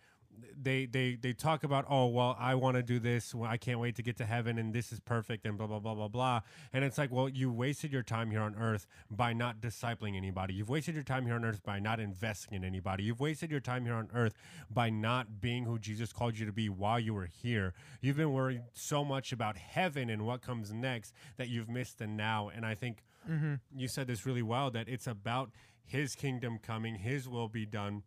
they 0.62 0.86
they 0.86 1.16
they 1.16 1.34
talk 1.34 1.64
about 1.64 1.86
oh 1.90 2.08
well 2.08 2.36
I 2.40 2.56
want 2.56 2.76
to 2.78 2.84
do 2.84 3.00
this. 3.00 3.34
Well, 3.34 3.50
I 3.50 3.58
can't 3.58 3.80
wait 3.80 3.96
to 3.96 4.04
get 4.04 4.18
to 4.18 4.26
heaven 4.26 4.58
and 4.58 4.74
this 4.74 4.92
is 4.92 5.00
perfect 5.00 5.46
and 5.46 5.58
blah 5.58 5.68
blah 5.68 5.80
blah 5.80 5.96
blah 5.96 6.08
blah. 6.08 6.42
And 6.74 6.84
it's 6.84 6.98
like 6.98 7.12
well 7.12 7.30
you 7.30 7.52
wasted 7.52 7.92
your 7.92 8.04
time 8.04 8.32
here 8.32 8.42
on 8.42 8.56
earth 8.56 8.88
by 9.10 9.34
not 9.34 9.62
discipling 9.62 10.16
anybody. 10.16 10.54
You've 10.54 10.70
wasted 10.70 10.96
your 10.96 11.04
time 11.04 11.26
here 11.26 11.36
on 11.36 11.46
earth 11.46 11.64
by 11.64 11.80
not 11.80 12.00
investing 12.00 12.54
in 12.56 12.64
anybody. 12.64 13.04
You've 13.04 13.20
wasted 13.20 13.52
your 13.52 13.60
time 13.60 13.86
here 13.86 13.96
on 13.96 14.10
earth 14.14 14.34
by 14.70 14.90
not 14.90 15.40
being 15.42 15.66
who 15.66 15.80
Jesus 15.80 16.14
called 16.14 16.38
you 16.38 16.46
to 16.46 16.52
be 16.54 16.70
while 16.70 17.00
you 17.00 17.14
were 17.14 17.28
here. 17.28 17.74
You've 18.02 18.18
been 18.18 18.34
worried 18.34 18.62
so 18.74 19.04
much 19.06 19.32
about 19.32 19.58
heaven 19.58 20.10
and 20.10 20.26
what 20.26 20.42
comes 20.42 20.74
next 20.74 21.14
that 21.38 21.50
you've 21.50 21.70
missed 21.70 22.00
the 22.00 22.08
now. 22.08 22.50
And 22.54 22.66
I 22.66 22.76
think 22.76 23.04
Mm-hmm. 23.30 23.56
you 23.76 23.90
said 23.90 24.08
this 24.08 24.26
really 24.26 24.42
well 24.42 24.72
that 24.72 24.88
it's 24.88 25.06
about 25.06 25.52
his 25.84 26.16
kingdom 26.16 26.60
coming 26.60 26.96
his 26.96 27.28
will 27.28 27.50
be 27.50 27.66
done 27.66 28.04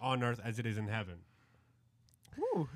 on 0.00 0.22
earth 0.22 0.40
as 0.44 0.60
it 0.60 0.66
is 0.66 0.78
in 0.78 0.86
heaven 0.86 1.16
Ooh. 2.40 2.68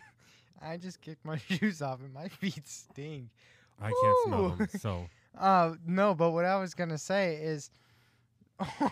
I 0.62 0.76
just 0.76 1.00
kicked 1.00 1.24
my 1.24 1.36
shoes 1.48 1.82
off 1.82 2.00
and 2.00 2.12
my 2.14 2.28
feet 2.28 2.66
stink. 2.68 3.28
I 3.80 3.88
can't 3.90 4.16
smell 4.26 4.48
them. 4.50 4.68
So 4.78 5.06
Uh 5.38 5.74
no, 5.86 6.14
but 6.14 6.30
what 6.32 6.44
I 6.44 6.56
was 6.56 6.74
gonna 6.74 6.98
say 6.98 7.36
is 7.36 7.70
Oh 8.60 8.90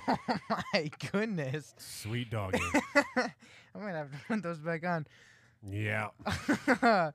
my 0.74 0.90
goodness. 1.12 1.74
sweet 1.78 2.30
doggy. 2.30 2.58
I'm 3.06 3.80
gonna 3.80 3.98
have 3.98 4.10
to 4.10 4.16
put 4.26 4.42
those 4.42 4.58
back 4.58 4.84
on. 4.84 5.06
yeah. 5.64 6.08
I 6.26 6.32
yeah, 6.82 7.10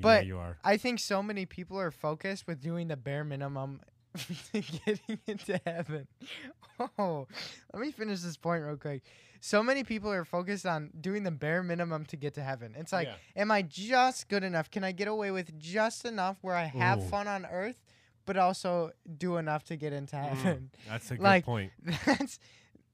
But- 0.00 0.26
you 0.26 0.38
are. 0.38 0.56
I 0.64 0.76
think 0.76 0.98
so 1.00 1.22
many 1.22 1.46
people 1.46 1.78
are 1.78 1.90
focused 1.90 2.46
with 2.46 2.60
doing 2.60 2.88
the 2.88 2.96
bare 2.96 3.24
minimum 3.24 3.80
to 3.80 3.89
getting 4.52 5.18
into 5.26 5.60
heaven. 5.66 6.06
Oh, 6.98 7.26
let 7.72 7.80
me 7.82 7.92
finish 7.92 8.20
this 8.20 8.36
point 8.36 8.64
real 8.64 8.76
quick. 8.76 9.02
So 9.40 9.62
many 9.62 9.84
people 9.84 10.10
are 10.10 10.24
focused 10.24 10.66
on 10.66 10.90
doing 11.00 11.22
the 11.22 11.30
bare 11.30 11.62
minimum 11.62 12.04
to 12.06 12.16
get 12.16 12.34
to 12.34 12.42
heaven. 12.42 12.74
It's 12.76 12.92
like, 12.92 13.08
Yeah. 13.08 13.14
am 13.42 13.50
I 13.50 13.62
just 13.62 14.28
good 14.28 14.44
enough? 14.44 14.70
Can 14.70 14.84
I 14.84 14.92
get 14.92 15.08
away 15.08 15.30
with 15.30 15.58
just 15.58 16.04
enough 16.04 16.36
where 16.42 16.54
I 16.54 16.64
have 16.64 16.98
Ooh. 17.00 17.08
fun 17.08 17.26
on 17.28 17.46
earth, 17.46 17.82
but 18.26 18.36
also 18.36 18.90
do 19.18 19.36
enough 19.38 19.64
to 19.64 19.76
get 19.76 19.92
into 19.92 20.16
Mm, 20.16 20.28
heaven? 20.28 20.70
that's 20.88 21.10
a 21.10 21.14
good 21.16 21.22
like- 21.22 21.44
point. 21.44 21.72
That's 22.06 22.38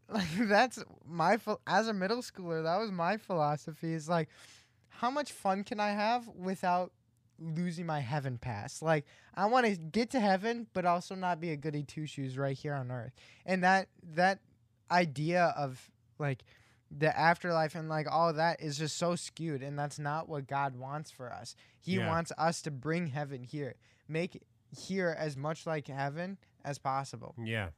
like 0.08 0.28
that's 0.38 0.84
my 1.04 1.36
phil- 1.36 1.60
as 1.66 1.88
a 1.88 1.92
middle 1.92 2.18
schooler. 2.22 2.62
That 2.62 2.78
was 2.78 2.92
my 2.92 3.16
philosophy. 3.16 3.92
Is 3.92 4.08
like, 4.08 4.28
how 4.88 5.10
much 5.10 5.32
fun 5.32 5.64
can 5.64 5.80
I 5.80 5.90
have 5.90 6.28
without 6.28 6.92
losing 7.38 7.86
my 7.86 8.00
heaven 8.00 8.38
pass? 8.38 8.82
Like, 8.82 9.06
I 9.34 9.46
want 9.46 9.66
to 9.66 9.76
get 9.76 10.10
to 10.10 10.20
heaven, 10.20 10.66
but 10.72 10.84
also 10.84 11.14
not 11.14 11.40
be 11.40 11.50
a 11.50 11.56
goody 11.56 11.82
two 11.82 12.06
shoes 12.06 12.36
right 12.38 12.56
here 12.56 12.74
on 12.74 12.90
earth. 12.90 13.12
And 13.44 13.62
that 13.64 13.88
that 14.14 14.40
idea 14.90 15.54
of 15.56 15.90
like 16.18 16.44
the 16.96 17.16
afterlife 17.18 17.74
and 17.74 17.88
like 17.88 18.06
all 18.10 18.32
that 18.32 18.60
is 18.60 18.78
just 18.78 18.96
so 18.96 19.16
skewed 19.16 19.60
and 19.62 19.76
that's 19.78 19.98
not 19.98 20.28
what 20.28 20.46
God 20.46 20.76
wants 20.76 21.10
for 21.10 21.32
us. 21.32 21.56
He 21.80 21.96
Yeah. 21.96 22.08
wants 22.08 22.30
us 22.38 22.62
to 22.62 22.70
bring 22.70 23.08
heaven 23.08 23.42
here. 23.42 23.74
Make 24.08 24.42
here 24.70 25.14
as 25.18 25.36
much 25.36 25.66
like 25.66 25.88
heaven 25.88 26.38
as 26.64 26.78
possible. 26.78 27.34
Yeah. 27.42 27.70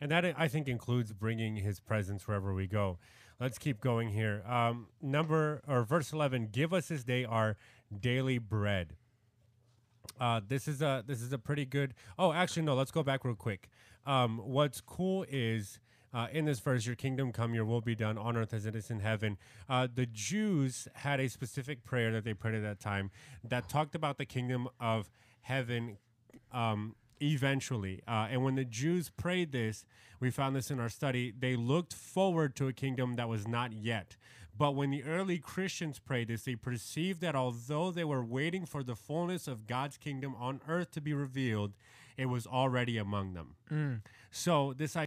And 0.00 0.10
that 0.10 0.24
I 0.38 0.48
think 0.48 0.68
includes 0.68 1.12
bringing 1.12 1.56
his 1.56 1.78
presence 1.80 2.26
wherever 2.26 2.52
we 2.52 2.66
go. 2.66 2.98
Let's 3.38 3.58
keep 3.58 3.80
going 3.80 4.10
here. 4.10 4.42
Um, 4.46 4.88
number 5.00 5.62
or 5.66 5.84
verse 5.84 6.12
11, 6.12 6.48
give 6.52 6.72
us 6.72 6.88
this 6.88 7.04
day 7.04 7.24
our 7.24 7.56
daily 7.98 8.38
bread. 8.38 8.96
Uh, 10.20 10.40
this 10.46 10.68
is 10.68 10.82
a 10.82 11.04
this 11.06 11.22
is 11.22 11.32
a 11.32 11.38
pretty 11.38 11.64
good. 11.64 11.94
Oh, 12.18 12.32
actually, 12.32 12.62
no. 12.62 12.74
Let's 12.74 12.90
go 12.90 13.02
back 13.02 13.24
real 13.24 13.34
quick. 13.34 13.68
Um, 14.06 14.38
what's 14.38 14.80
cool 14.80 15.24
is 15.28 15.80
uh, 16.14 16.28
in 16.32 16.44
this 16.44 16.60
verse, 16.60 16.86
"Your 16.86 16.96
kingdom 16.96 17.32
come, 17.32 17.54
your 17.54 17.64
will 17.64 17.80
be 17.80 17.94
done 17.94 18.16
on 18.18 18.36
earth 18.36 18.54
as 18.54 18.66
it 18.66 18.74
is 18.74 18.90
in 18.90 19.00
heaven." 19.00 19.38
Uh, 19.68 19.88
the 19.92 20.06
Jews 20.06 20.88
had 20.94 21.20
a 21.20 21.28
specific 21.28 21.84
prayer 21.84 22.12
that 22.12 22.24
they 22.24 22.34
prayed 22.34 22.54
at 22.54 22.62
that 22.62 22.80
time 22.80 23.10
that 23.44 23.68
talked 23.68 23.94
about 23.94 24.18
the 24.18 24.26
kingdom 24.26 24.68
of 24.80 25.10
heaven 25.42 25.98
um, 26.52 26.94
eventually. 27.20 28.02
Uh, 28.06 28.28
and 28.30 28.42
when 28.42 28.54
the 28.54 28.64
Jews 28.64 29.10
prayed 29.10 29.52
this, 29.52 29.84
we 30.20 30.30
found 30.30 30.56
this 30.56 30.70
in 30.70 30.80
our 30.80 30.88
study. 30.88 31.32
They 31.38 31.56
looked 31.56 31.92
forward 31.92 32.56
to 32.56 32.68
a 32.68 32.72
kingdom 32.72 33.14
that 33.14 33.28
was 33.28 33.46
not 33.46 33.72
yet. 33.72 34.16
But 34.58 34.74
when 34.74 34.90
the 34.90 35.04
early 35.04 35.38
Christians 35.38 35.98
prayed 35.98 36.28
this, 36.28 36.44
they 36.44 36.54
perceived 36.54 37.20
that 37.20 37.34
although 37.34 37.90
they 37.90 38.04
were 38.04 38.24
waiting 38.24 38.64
for 38.64 38.82
the 38.82 38.96
fullness 38.96 39.46
of 39.46 39.66
God's 39.66 39.96
kingdom 39.96 40.34
on 40.38 40.60
earth 40.66 40.92
to 40.92 41.00
be 41.00 41.12
revealed, 41.12 41.74
it 42.16 42.26
was 42.26 42.46
already 42.46 42.96
among 42.96 43.34
them. 43.34 43.56
Mm. 43.70 44.00
So 44.30 44.72
this 44.76 44.96
idea. 44.96 45.06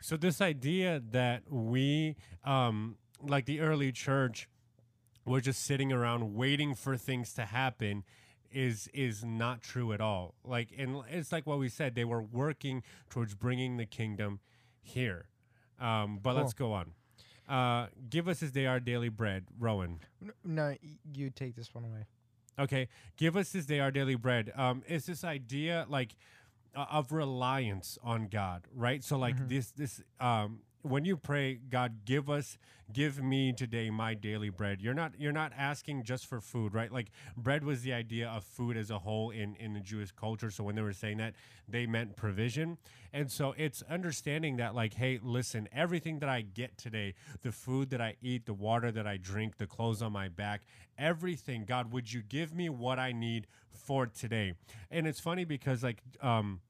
So 0.00 0.16
this 0.16 0.40
idea 0.40 1.02
that 1.10 1.50
we, 1.50 2.14
um, 2.44 2.96
like 3.20 3.46
the 3.46 3.58
early 3.58 3.90
church, 3.90 4.48
were 5.24 5.40
just 5.40 5.64
sitting 5.64 5.92
around 5.92 6.34
waiting 6.34 6.76
for 6.76 6.96
things 6.96 7.32
to 7.34 7.44
happen, 7.44 8.04
is 8.52 8.88
is 8.94 9.24
not 9.24 9.62
true 9.62 9.92
at 9.92 10.00
all. 10.00 10.34
Like, 10.44 10.70
and 10.76 11.02
it's 11.10 11.32
like 11.32 11.46
what 11.46 11.58
we 11.58 11.68
said; 11.68 11.94
they 11.94 12.04
were 12.04 12.22
working 12.22 12.82
towards 13.10 13.34
bringing 13.34 13.76
the 13.76 13.86
kingdom 13.86 14.40
here. 14.82 15.26
Um, 15.80 16.18
but 16.22 16.36
let's 16.36 16.52
go 16.54 16.72
on. 16.72 16.92
Uh, 17.48 17.86
give 18.08 18.28
us 18.28 18.40
this 18.40 18.50
day 18.50 18.66
our 18.66 18.80
daily 18.80 19.08
bread, 19.08 19.44
Rowan. 19.58 20.00
No, 20.44 20.74
you 21.12 21.30
take 21.30 21.54
this 21.54 21.74
one 21.74 21.84
away. 21.84 22.04
Okay, 22.58 22.88
give 23.16 23.36
us 23.36 23.50
this 23.50 23.66
day 23.66 23.80
our 23.80 23.90
daily 23.90 24.14
bread. 24.14 24.52
Um, 24.56 24.82
is 24.88 25.06
this 25.06 25.22
idea 25.24 25.86
like 25.88 26.16
uh, 26.74 26.86
of 26.90 27.12
reliance 27.12 27.98
on 28.02 28.28
God, 28.28 28.66
right? 28.74 29.04
So 29.04 29.18
like 29.18 29.48
this 29.48 29.70
this 29.72 30.02
um 30.20 30.60
when 30.82 31.04
you 31.04 31.16
pray, 31.16 31.54
God, 31.54 32.04
give 32.04 32.30
us, 32.30 32.58
give 32.92 33.22
me 33.22 33.52
today 33.52 33.90
my 33.90 34.14
daily 34.14 34.50
bread. 34.50 34.80
You're 34.80 34.94
not 34.94 35.12
you're 35.18 35.32
not 35.32 35.52
asking 35.56 36.04
just 36.04 36.26
for 36.26 36.40
food, 36.40 36.74
right? 36.74 36.92
Like 36.92 37.10
bread 37.36 37.64
was 37.64 37.82
the 37.82 37.92
idea 37.92 38.28
of 38.28 38.44
food 38.44 38.76
as 38.76 38.90
a 38.90 38.98
whole 39.00 39.30
in 39.30 39.56
in 39.56 39.74
the 39.74 39.80
Jewish 39.80 40.12
culture. 40.12 40.50
So 40.50 40.64
when 40.64 40.76
they 40.76 40.82
were 40.82 40.92
saying 40.92 41.18
that, 41.18 41.34
they 41.68 41.86
meant 41.86 42.16
provision, 42.16 42.78
and 43.12 43.30
so 43.30 43.54
it's 43.56 43.82
understanding 43.90 44.56
that 44.58 44.74
like, 44.74 44.94
hey, 44.94 45.18
listen, 45.22 45.68
everything 45.72 46.20
that 46.20 46.28
I 46.28 46.42
get 46.42 46.78
today, 46.78 47.14
the 47.42 47.52
food 47.52 47.90
that 47.90 48.00
I 48.00 48.16
eat, 48.22 48.46
the 48.46 48.54
water 48.54 48.92
that 48.92 49.06
I 49.06 49.16
drink, 49.16 49.56
the 49.58 49.66
clothes 49.66 50.02
on 50.02 50.12
my 50.12 50.28
back, 50.28 50.62
everything, 50.96 51.64
God, 51.66 51.92
would 51.92 52.12
you 52.12 52.22
give 52.22 52.54
me 52.54 52.68
what 52.68 52.98
I 52.98 53.12
need 53.12 53.46
for 53.70 54.06
today? 54.06 54.54
And 54.90 55.06
it's 55.06 55.20
funny 55.20 55.44
because 55.44 55.82
like 55.82 56.02
um 56.22 56.60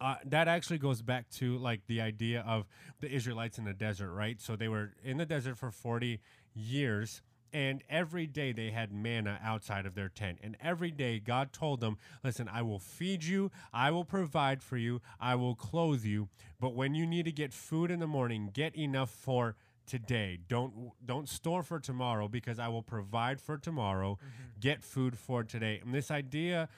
uh, 0.00 0.16
that 0.24 0.48
actually 0.48 0.78
goes 0.78 1.02
back 1.02 1.28
to 1.30 1.56
like 1.58 1.86
the 1.86 2.00
idea 2.00 2.44
of 2.46 2.66
the 3.00 3.10
Israelites 3.10 3.58
in 3.58 3.64
the 3.64 3.72
desert, 3.72 4.12
right? 4.12 4.40
So 4.40 4.56
they 4.56 4.68
were 4.68 4.92
in 5.04 5.18
the 5.18 5.26
desert 5.26 5.56
for 5.56 5.70
40 5.70 6.20
years. 6.54 7.22
And 7.54 7.84
every 7.90 8.26
day 8.26 8.52
they 8.52 8.70
had 8.70 8.92
manna 8.92 9.38
outside 9.44 9.84
of 9.84 9.94
their 9.94 10.08
tent. 10.08 10.38
And 10.42 10.56
every 10.62 10.90
day 10.90 11.18
God 11.18 11.52
told 11.52 11.80
them, 11.80 11.98
Listen, 12.24 12.48
I 12.50 12.62
will 12.62 12.78
feed 12.78 13.24
you, 13.24 13.50
I 13.74 13.90
will 13.90 14.06
provide 14.06 14.62
for 14.62 14.78
you, 14.78 15.02
I 15.20 15.34
will 15.34 15.54
clothe 15.54 16.02
you. 16.02 16.28
But 16.58 16.74
when 16.74 16.94
you 16.94 17.06
need 17.06 17.26
to 17.26 17.32
get 17.32 17.52
food 17.52 17.90
in 17.90 18.00
the 18.00 18.06
morning, 18.06 18.48
get 18.54 18.74
enough 18.74 19.10
for 19.10 19.56
today. 19.86 20.38
Don't 20.48 20.92
don't 21.04 21.28
store 21.28 21.62
for 21.62 21.78
tomorrow 21.78 22.28
because 22.28 22.58
I 22.58 22.68
will 22.68 22.82
provide 22.82 23.40
for 23.40 23.58
tomorrow. 23.58 24.18
Get 24.60 24.82
food 24.82 25.18
for 25.18 25.44
today. 25.44 25.80
And 25.84 25.94
this 25.94 26.10
idea, 26.10 26.68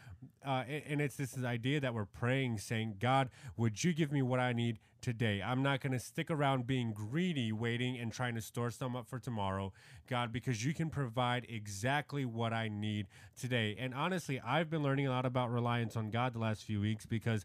uh, 0.47 0.65
and 0.89 1.01
it's 1.01 1.17
this 1.17 1.37
idea 1.43 1.81
that 1.81 1.95
we're 1.95 2.05
praying, 2.05 2.59
saying, 2.59 2.97
God, 3.01 3.31
would 3.57 3.83
you 3.83 3.93
give 3.93 4.13
me 4.13 4.23
what 4.23 4.41
I 4.41 4.53
need 4.53 4.79
today? 5.01 5.43
I'm 5.45 5.63
not 5.63 5.81
going 5.81 5.93
to 5.93 5.99
stick 5.99 6.31
around 6.31 6.67
being 6.67 6.93
greedy, 6.93 7.53
waiting 7.53 7.99
and 7.99 8.13
trying 8.13 8.35
to 8.35 8.41
store 8.41 8.71
some 8.71 8.97
up 8.97 9.09
for 9.09 9.19
tomorrow, 9.19 9.73
God, 10.09 10.33
because 10.33 10.65
you 10.65 10.75
can 10.75 10.91
provide 10.91 11.47
exactly 11.49 12.25
what 12.25 12.53
I 12.53 12.69
need 12.69 13.07
today. 13.39 13.77
And 13.79 13.95
honestly, 13.95 14.41
I've 14.41 14.71
been 14.71 14.83
learning 14.83 15.07
a 15.07 15.11
lot 15.11 15.27
about 15.27 15.51
reliance 15.51 15.97
on 15.97 16.11
God 16.11 16.35
the 16.35 16.41
last 16.41 16.65
few 16.65 16.81
weeks 16.81 17.07
because 17.07 17.45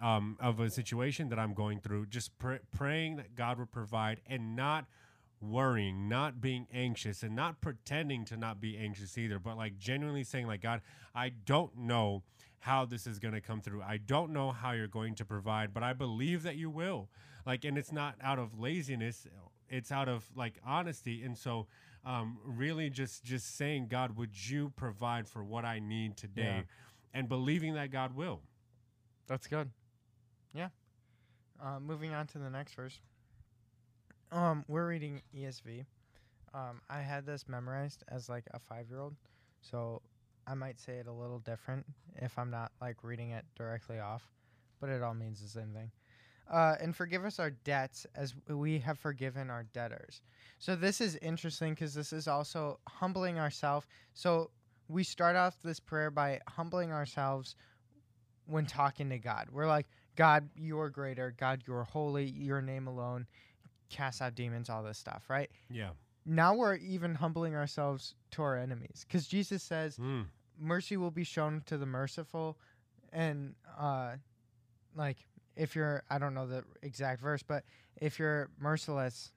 um, 0.00 0.36
of 0.40 0.58
a 0.60 0.68
situation 0.68 1.28
that 1.28 1.38
I'm 1.38 1.54
going 1.54 1.80
through, 1.80 2.06
just 2.06 2.36
pr- 2.38 2.56
praying 2.72 3.16
that 3.16 3.34
God 3.36 3.58
would 3.58 3.70
provide 3.70 4.20
and 4.26 4.56
not 4.56 4.86
worrying, 5.42 6.08
not 6.08 6.40
being 6.40 6.66
anxious, 6.72 7.22
and 7.22 7.34
not 7.34 7.60
pretending 7.60 8.24
to 8.26 8.36
not 8.36 8.60
be 8.60 8.76
anxious 8.76 9.18
either, 9.18 9.38
but 9.38 9.56
like 9.56 9.78
genuinely 9.78 10.24
saying, 10.24 10.46
like, 10.46 10.62
God, 10.62 10.80
I 11.14 11.30
don't 11.30 11.76
know 11.76 12.22
how 12.60 12.84
this 12.84 13.06
is 13.06 13.18
going 13.18 13.34
to 13.34 13.40
come 13.40 13.60
through. 13.60 13.82
I 13.82 13.96
don't 13.96 14.32
know 14.32 14.52
how 14.52 14.72
you're 14.72 14.86
going 14.86 15.16
to 15.16 15.24
provide, 15.24 15.74
but 15.74 15.82
I 15.82 15.92
believe 15.92 16.44
that 16.44 16.56
you 16.56 16.70
will. 16.70 17.08
Like, 17.44 17.64
and 17.64 17.76
it's 17.76 17.92
not 17.92 18.14
out 18.22 18.38
of 18.38 18.58
laziness, 18.58 19.26
it's 19.68 19.90
out 19.90 20.08
of 20.08 20.24
like 20.36 20.58
honesty. 20.64 21.22
And 21.24 21.36
so, 21.36 21.66
um, 22.04 22.38
really 22.44 22.90
just 22.90 23.24
just 23.24 23.56
saying, 23.56 23.88
God, 23.88 24.16
would 24.16 24.30
you 24.48 24.72
provide 24.76 25.28
for 25.28 25.42
what 25.42 25.64
I 25.64 25.80
need 25.80 26.16
today? 26.16 26.64
Yeah. 26.64 27.18
And 27.18 27.28
believing 27.28 27.74
that 27.74 27.90
God 27.90 28.14
will. 28.14 28.40
That's 29.26 29.46
good. 29.46 29.70
Yeah. 30.54 30.68
Uh, 31.62 31.78
moving 31.80 32.12
on 32.12 32.26
to 32.28 32.38
the 32.38 32.50
next 32.50 32.74
verse. 32.74 33.00
Um, 34.32 34.64
we're 34.66 34.88
reading 34.88 35.20
ESV. 35.36 35.84
Um, 36.54 36.80
I 36.88 37.00
had 37.00 37.26
this 37.26 37.44
memorized 37.48 38.02
as 38.08 38.30
like 38.30 38.44
a 38.54 38.58
five 38.58 38.88
year 38.88 39.00
old, 39.00 39.14
so 39.60 40.00
I 40.46 40.54
might 40.54 40.80
say 40.80 40.94
it 40.94 41.06
a 41.06 41.12
little 41.12 41.38
different 41.38 41.84
if 42.16 42.38
I'm 42.38 42.50
not 42.50 42.72
like 42.80 43.04
reading 43.04 43.30
it 43.30 43.44
directly 43.56 44.00
off, 44.00 44.26
but 44.80 44.88
it 44.88 45.02
all 45.02 45.12
means 45.12 45.42
the 45.42 45.48
same 45.48 45.72
thing. 45.74 45.90
Uh, 46.50 46.76
and 46.80 46.96
forgive 46.96 47.26
us 47.26 47.38
our 47.38 47.50
debts 47.50 48.06
as 48.14 48.34
we 48.48 48.78
have 48.78 48.98
forgiven 48.98 49.50
our 49.50 49.64
debtors. 49.74 50.22
So 50.58 50.76
this 50.76 51.00
is 51.02 51.16
interesting 51.16 51.74
because 51.74 51.94
this 51.94 52.12
is 52.12 52.26
also 52.26 52.80
humbling 52.88 53.38
ourselves. 53.38 53.86
So 54.14 54.50
we 54.88 55.04
start 55.04 55.36
off 55.36 55.60
this 55.62 55.78
prayer 55.78 56.10
by 56.10 56.40
humbling 56.48 56.90
ourselves 56.90 57.54
when 58.46 58.64
talking 58.64 59.10
to 59.10 59.18
God. 59.18 59.48
We're 59.52 59.68
like, 59.68 59.86
God, 60.16 60.48
you 60.56 60.78
are 60.80 60.90
greater. 60.90 61.34
God, 61.38 61.62
you 61.66 61.74
are 61.74 61.84
holy. 61.84 62.24
Your 62.24 62.60
name 62.60 62.86
alone 62.86 63.26
cast 63.92 64.20
out 64.20 64.34
demons, 64.34 64.68
all 64.68 64.82
this 64.82 64.98
stuff, 64.98 65.24
right? 65.28 65.50
Yeah. 65.70 65.90
Now 66.26 66.54
we're 66.54 66.76
even 66.76 67.14
humbling 67.16 67.54
ourselves 67.54 68.14
to 68.32 68.42
our 68.42 68.56
enemies 68.56 69.04
because 69.06 69.26
Jesus 69.28 69.62
says, 69.62 69.96
Mm. 69.96 70.26
mercy 70.58 70.96
will 70.96 71.10
be 71.10 71.24
shown 71.24 71.62
to 71.66 71.76
the 71.78 71.86
merciful. 71.86 72.58
And, 73.12 73.54
uh, 73.78 74.12
like, 74.96 75.18
if 75.56 75.76
you're, 75.76 76.02
I 76.10 76.18
don't 76.18 76.32
know 76.34 76.46
the 76.46 76.64
exact 76.82 77.20
verse, 77.20 77.42
but 77.42 77.64
if 78.00 78.18
you're 78.18 78.48
merciless, 78.58 79.32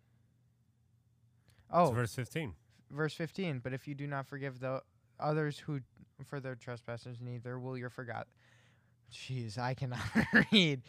oh, 1.71 1.85
It's 1.87 1.93
verse 1.95 2.15
15. 2.15 2.53
verse 2.91 3.13
15 3.13 3.59
but 3.59 3.73
if 3.73 3.87
you 3.87 3.95
do 3.95 4.07
not 4.07 4.25
forgive 4.27 4.59
the 4.59 4.81
others 5.19 5.59
who 5.59 5.79
for 6.25 6.39
their 6.39 6.55
trespasses 6.55 7.17
neither 7.19 7.59
will 7.59 7.77
your 7.77 7.89
forgot 7.89 8.27
jeez 9.11 9.57
i 9.57 9.73
cannot 9.73 9.99
read 10.51 10.81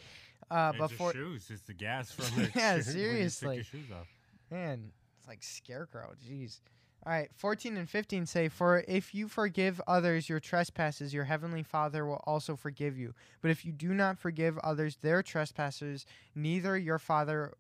uh 0.51 0.73
It's 0.75 0.79
the 0.97 1.13
shoes. 1.13 1.51
It's 1.51 1.63
the 1.63 1.75
gas 1.75 2.13
from 2.13 2.25
the 2.43 2.51
Yeah, 2.55 2.77
shoes 2.77 2.87
when 2.89 2.97
you 2.97 3.03
your 3.03 3.13
seriously. 3.13 3.63
shoes 3.63 3.91
off. 3.93 4.07
man 4.51 4.93
it's 5.19 5.27
like 5.29 5.43
scarecrow 5.43 6.13
jeez 6.29 6.61
all 7.05 7.13
right 7.13 7.31
14 7.35 7.77
and 7.77 7.89
15 7.91 8.27
say 8.27 8.49
for 8.49 8.85
if 8.89 9.15
you 9.15 9.29
forgive 9.29 9.81
others 9.87 10.29
your 10.29 10.41
trespasses 10.41 11.13
your 11.15 11.25
heavenly 11.25 11.63
father 11.63 12.05
will 12.07 12.23
also 12.27 12.57
forgive 12.57 12.97
you 12.99 13.15
but 13.43 13.51
if 13.51 13.65
you 13.65 13.73
do 13.73 13.93
not 13.95 14.19
forgive 14.19 14.57
others 14.59 14.97
their 15.03 15.23
trespasses 15.23 16.07
neither 16.35 16.77
your 16.77 16.99
father 16.99 17.53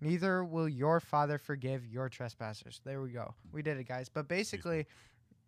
neither 0.00 0.44
will 0.44 0.68
your 0.68 1.00
father 1.00 1.38
forgive 1.38 1.86
your 1.86 2.08
trespasses. 2.08 2.80
there 2.84 3.00
we 3.00 3.10
go 3.10 3.34
we 3.52 3.62
did 3.62 3.78
it 3.78 3.88
guys 3.88 4.08
but 4.08 4.28
basically 4.28 4.86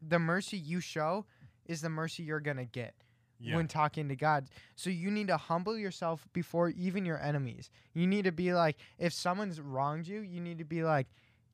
the 0.07 0.19
mercy 0.19 0.57
you 0.57 0.81
show 0.81 1.25
is 1.67 1.81
the 1.81 1.89
mercy 1.91 2.23
you're 2.23 2.41
gonna 2.41 2.65
get 2.65 2.95
Yeah. 3.39 3.57
when 3.57 3.69
talking 3.69 4.09
to 4.09 4.17
God. 4.17 4.49
So 4.77 4.89
you 4.91 5.11
need 5.11 5.29
to 5.29 5.37
humble 5.37 5.77
yourself 5.77 6.27
before 6.33 6.71
even 6.71 7.05
your 7.05 7.21
enemies. 7.21 7.71
You 7.93 8.07
need 8.07 8.25
to 8.25 8.33
be 8.33 8.53
like, 8.55 8.77
if 8.99 9.13
someone's 9.13 9.61
wronged 9.61 10.07
you, 10.09 10.21
you 10.21 10.41
need 10.41 10.59
to 10.59 10.65
be 10.65 10.83
like, 10.83 11.07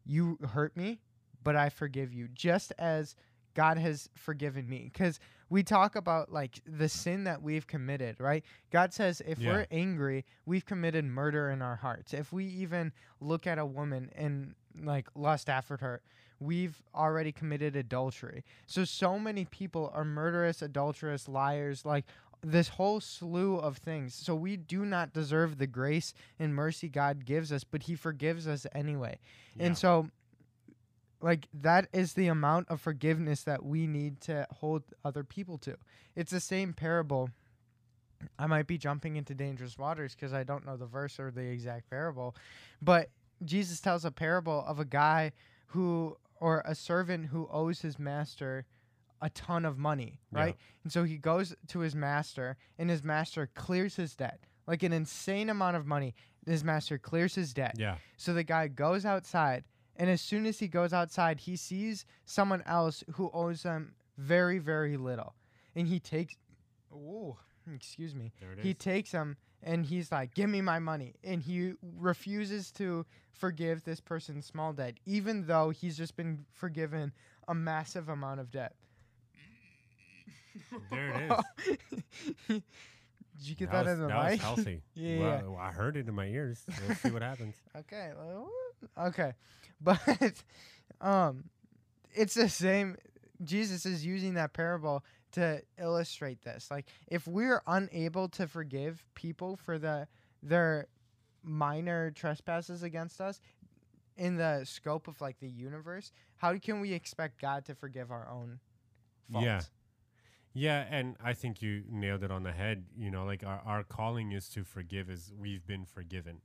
you 0.05 0.39
hurt 0.53 0.77
me, 0.77 1.01
but 1.43 1.57
I 1.57 1.69
forgive 1.69 2.13
you, 2.13 2.29
just 2.29 2.73
as 2.79 3.15
God 3.55 3.79
has 3.79 4.09
forgiven 4.15 4.69
me. 4.69 4.91
Because 4.93 5.21
we 5.51 5.63
talk 5.63 5.97
about 5.97 6.33
like 6.33 6.61
the 6.67 6.89
sin 6.89 7.25
that 7.25 7.43
we've 7.43 7.67
committed, 7.67 8.17
right? 8.19 8.45
God 8.71 8.95
says 8.95 9.21
if 9.27 9.39
Yeah. 9.39 9.51
we're 9.53 9.67
angry, 9.71 10.25
we've 10.47 10.65
committed 10.65 11.05
murder 11.05 11.51
in 11.51 11.61
our 11.63 11.77
hearts. 11.77 12.15
If 12.15 12.33
we 12.33 12.47
even 12.47 12.93
look 13.21 13.47
at 13.47 13.59
a 13.59 13.67
woman 13.67 14.11
and 14.15 14.55
like 14.81 15.09
lust 15.15 15.51
after 15.51 15.77
her, 15.79 16.01
we've 16.43 16.83
already 16.95 17.33
committed 17.33 17.77
adultery. 17.77 18.45
So 18.67 18.85
so 18.85 19.19
many 19.19 19.45
people 19.45 19.91
are 19.95 20.05
murderous, 20.05 20.63
adulterous, 20.63 21.29
liars, 21.29 21.85
like 21.85 22.05
this 22.43 22.69
whole 22.69 23.01
slew 23.01 23.57
of 23.57 23.77
things. 23.77 24.15
So 24.15 24.35
we 24.35 24.57
do 24.57 24.85
not 24.85 25.13
deserve 25.13 25.59
the 25.59 25.67
grace 25.67 26.13
and 26.39 26.55
mercy 26.55 26.89
God 26.89 27.25
gives 27.25 27.53
us, 27.53 27.65
but 27.65 27.85
he 27.85 27.95
forgives 27.95 28.47
us 28.49 28.67
anyway. 28.75 29.19
Yeah. 29.57 29.67
And 29.67 29.79
so 29.79 30.09
like 31.23 31.47
that 31.55 31.89
is 31.93 32.15
the 32.15 32.27
amount 32.27 32.69
of 32.69 32.81
forgiveness 32.81 33.43
that 33.45 33.65
we 33.65 33.87
need 33.87 34.21
to 34.23 34.47
hold 34.51 34.83
other 35.05 35.23
people 35.23 35.57
to. 35.59 35.77
It's 36.17 36.33
the 36.33 36.41
same 36.41 36.73
parable. 36.73 37.31
I 38.39 38.47
might 38.47 38.67
be 38.67 38.77
jumping 38.77 39.17
into 39.17 39.35
dangerous 39.35 39.79
waters 39.79 40.15
because 40.15 40.33
I 40.33 40.43
don't 40.43 40.67
know 40.67 40.77
the 40.77 40.87
verse 40.87 41.19
or 41.19 41.31
the 41.31 41.43
exact 41.43 41.89
parable, 41.91 42.35
but 42.81 43.11
Jesus 43.45 43.81
tells 43.81 44.05
a 44.05 44.11
parable 44.11 44.65
of 44.67 44.79
a 44.79 44.85
guy 44.85 45.33
who 45.69 46.17
or 46.43 46.63
a 46.67 46.75
servant 46.75 47.27
who 47.27 47.49
owes 47.51 47.81
his 47.83 47.99
master 47.99 48.67
a 49.21 49.31
ton 49.31 49.65
of 49.65 49.79
money, 49.79 50.21
Yeah. 50.33 50.39
right? 50.41 50.57
And 50.83 50.93
so 50.93 51.05
he 51.05 51.17
goes 51.17 51.55
to 51.69 51.79
his 51.79 51.95
master 51.95 52.57
and 52.79 52.91
his 52.91 53.05
master 53.05 53.47
clears 53.55 53.95
his 53.97 54.17
debt. 54.17 54.41
like 54.67 54.85
an 54.85 54.93
insane 54.93 55.49
amount 55.51 55.77
of 55.77 55.87
money. 55.87 56.15
His 56.47 56.63
master 56.63 56.97
clears 56.97 57.35
his 57.35 57.53
debt. 57.53 57.75
Yeah. 57.77 57.97
So 58.17 58.33
the 58.33 58.45
guy 58.45 58.69
goes 58.69 59.05
outside, 59.05 59.65
and 59.97 60.09
as 60.09 60.21
soon 60.21 60.47
as 60.47 60.61
he 60.61 60.69
goes 60.69 60.93
outside, 60.93 61.41
he 61.41 61.57
sees 61.57 62.05
someone 62.27 62.63
else 62.63 63.03
who 63.15 63.29
owes 63.35 63.65
him 63.65 63.95
very, 64.17 64.59
very 64.61 64.97
little, 64.97 65.35
and 65.75 65.89
he 65.89 65.99
takes. 65.99 66.37
Oh, 66.95 67.39
excuse 67.75 68.15
me. 68.15 68.33
There 68.41 68.53
it 68.53 68.59
is. 68.61 68.65
He 68.65 68.73
takes 68.73 69.11
him 69.11 69.37
and 69.63 69.87
he's 69.87 70.11
like, 70.13 70.35
"Give 70.35 70.49
me 70.51 70.61
my 70.61 70.79
money," 70.79 71.15
and 71.23 71.43
he 71.43 71.75
refuses 71.99 72.71
to 72.73 73.07
forgive 73.33 73.85
this 73.85 74.01
person's 74.01 74.47
small 74.47 74.73
debt, 74.73 74.95
even 75.07 75.47
though 75.47 75.71
he's 75.71 75.97
just 75.97 76.17
been 76.17 76.45
forgiven 76.53 77.13
a 77.49 77.55
massive 77.55 78.09
amount 78.09 78.41
of 78.41 78.51
debt. 78.51 78.75
There 80.91 81.09
it 81.09 81.31
Did 82.49 82.63
you 83.49 83.55
get 83.57 83.71
that 83.73 83.85
that, 83.85 83.91
was, 83.91 83.93
in 83.95 84.01
the 84.03 84.09
that 84.09 84.31
mic? 84.33 84.41
healthy. 84.41 84.83
Yeah, 84.95 85.43
Well, 85.43 85.57
I 85.59 85.73
heard 85.73 85.97
it 85.97 86.07
in 86.09 86.15
my 86.15 86.27
ears. 86.27 86.63
We'll 86.87 86.97
see 86.97 87.11
what 87.11 87.23
happens. 87.23 87.55
Okay. 87.77 88.11
well, 88.17 88.51
Okay. 88.99 89.33
But 89.81 90.01
um 91.01 91.45
it's 92.15 92.35
the 92.35 92.49
same 92.49 92.97
Jesus 93.43 93.87
is 93.87 94.05
using 94.05 94.35
that 94.35 94.53
parable 94.53 95.03
to 95.33 95.63
illustrate 95.79 96.43
this. 96.43 96.71
Like 96.71 96.87
if 97.09 97.27
we're 97.27 97.63
unable 97.67 98.29
to 98.31 98.47
forgive 98.47 99.05
people 99.15 99.57
for 99.57 99.79
the 99.79 100.07
their 100.43 100.87
minor 101.43 102.11
trespasses 102.11 102.83
against 102.83 103.21
us 103.21 103.41
in 104.17 104.37
the 104.37 104.65
scope 104.65 105.09
of 105.09 105.21
like 105.21 105.39
the 105.41 105.49
universe, 105.49 106.13
how 106.37 106.57
can 106.59 106.81
we 106.81 106.93
expect 106.93 107.41
God 107.41 107.65
to 107.67 107.75
forgive 107.75 108.11
our 108.11 108.29
own 108.31 108.61
faults? 109.31 109.47
Yeah. 109.47 109.61
Yeah, 110.55 110.85
and 110.91 111.17
I 111.25 111.33
think 111.33 111.63
you 111.63 111.83
nailed 111.91 112.23
it 112.23 112.31
on 112.31 112.43
the 112.43 112.53
head. 112.53 112.85
You 112.95 113.11
know, 113.11 113.25
like 113.25 113.43
our, 113.43 113.63
our 113.65 113.85
calling 113.85 114.33
is 114.33 114.51
to 114.51 114.65
forgive 114.65 115.09
as 115.09 115.33
we've 115.35 115.67
been 115.67 115.87
forgiven. 115.87 116.43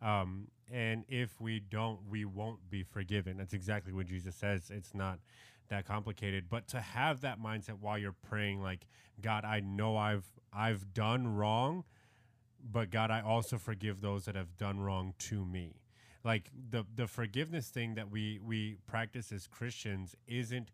Um, 0.00 0.46
and 0.70 1.04
if 1.08 1.40
we 1.40 1.58
don't, 1.58 1.98
we 2.08 2.24
won't 2.24 2.70
be 2.70 2.84
forgiven. 2.84 3.36
That's 3.36 3.54
exactly 3.54 3.92
what 3.92 4.06
Jesus 4.06 4.36
says. 4.36 4.70
It's 4.70 4.94
not 4.94 5.18
that 5.68 5.86
complicated. 5.86 6.46
But 6.48 6.68
to 6.68 6.80
have 6.80 7.20
that 7.22 7.40
mindset 7.40 7.80
while 7.80 7.98
you're 7.98 8.12
praying, 8.28 8.62
like, 8.62 8.86
God, 9.20 9.44
I 9.44 9.60
know 9.60 9.96
I've 9.96 10.26
I've 10.52 10.92
done 10.94 11.34
wrong, 11.34 11.84
but 12.62 12.90
God, 12.90 13.10
I 13.10 13.20
also 13.20 13.58
forgive 13.58 14.00
those 14.00 14.24
that 14.24 14.34
have 14.34 14.56
done 14.56 14.80
wrong 14.80 15.14
to 15.18 15.44
me. 15.44 15.80
Like 16.24 16.50
the 16.70 16.84
the 16.94 17.06
forgiveness 17.06 17.68
thing 17.68 17.94
that 17.94 18.10
we 18.10 18.38
we 18.44 18.76
practice 18.86 19.32
as 19.32 19.46
Christians 19.46 20.14
isn't 20.26 20.70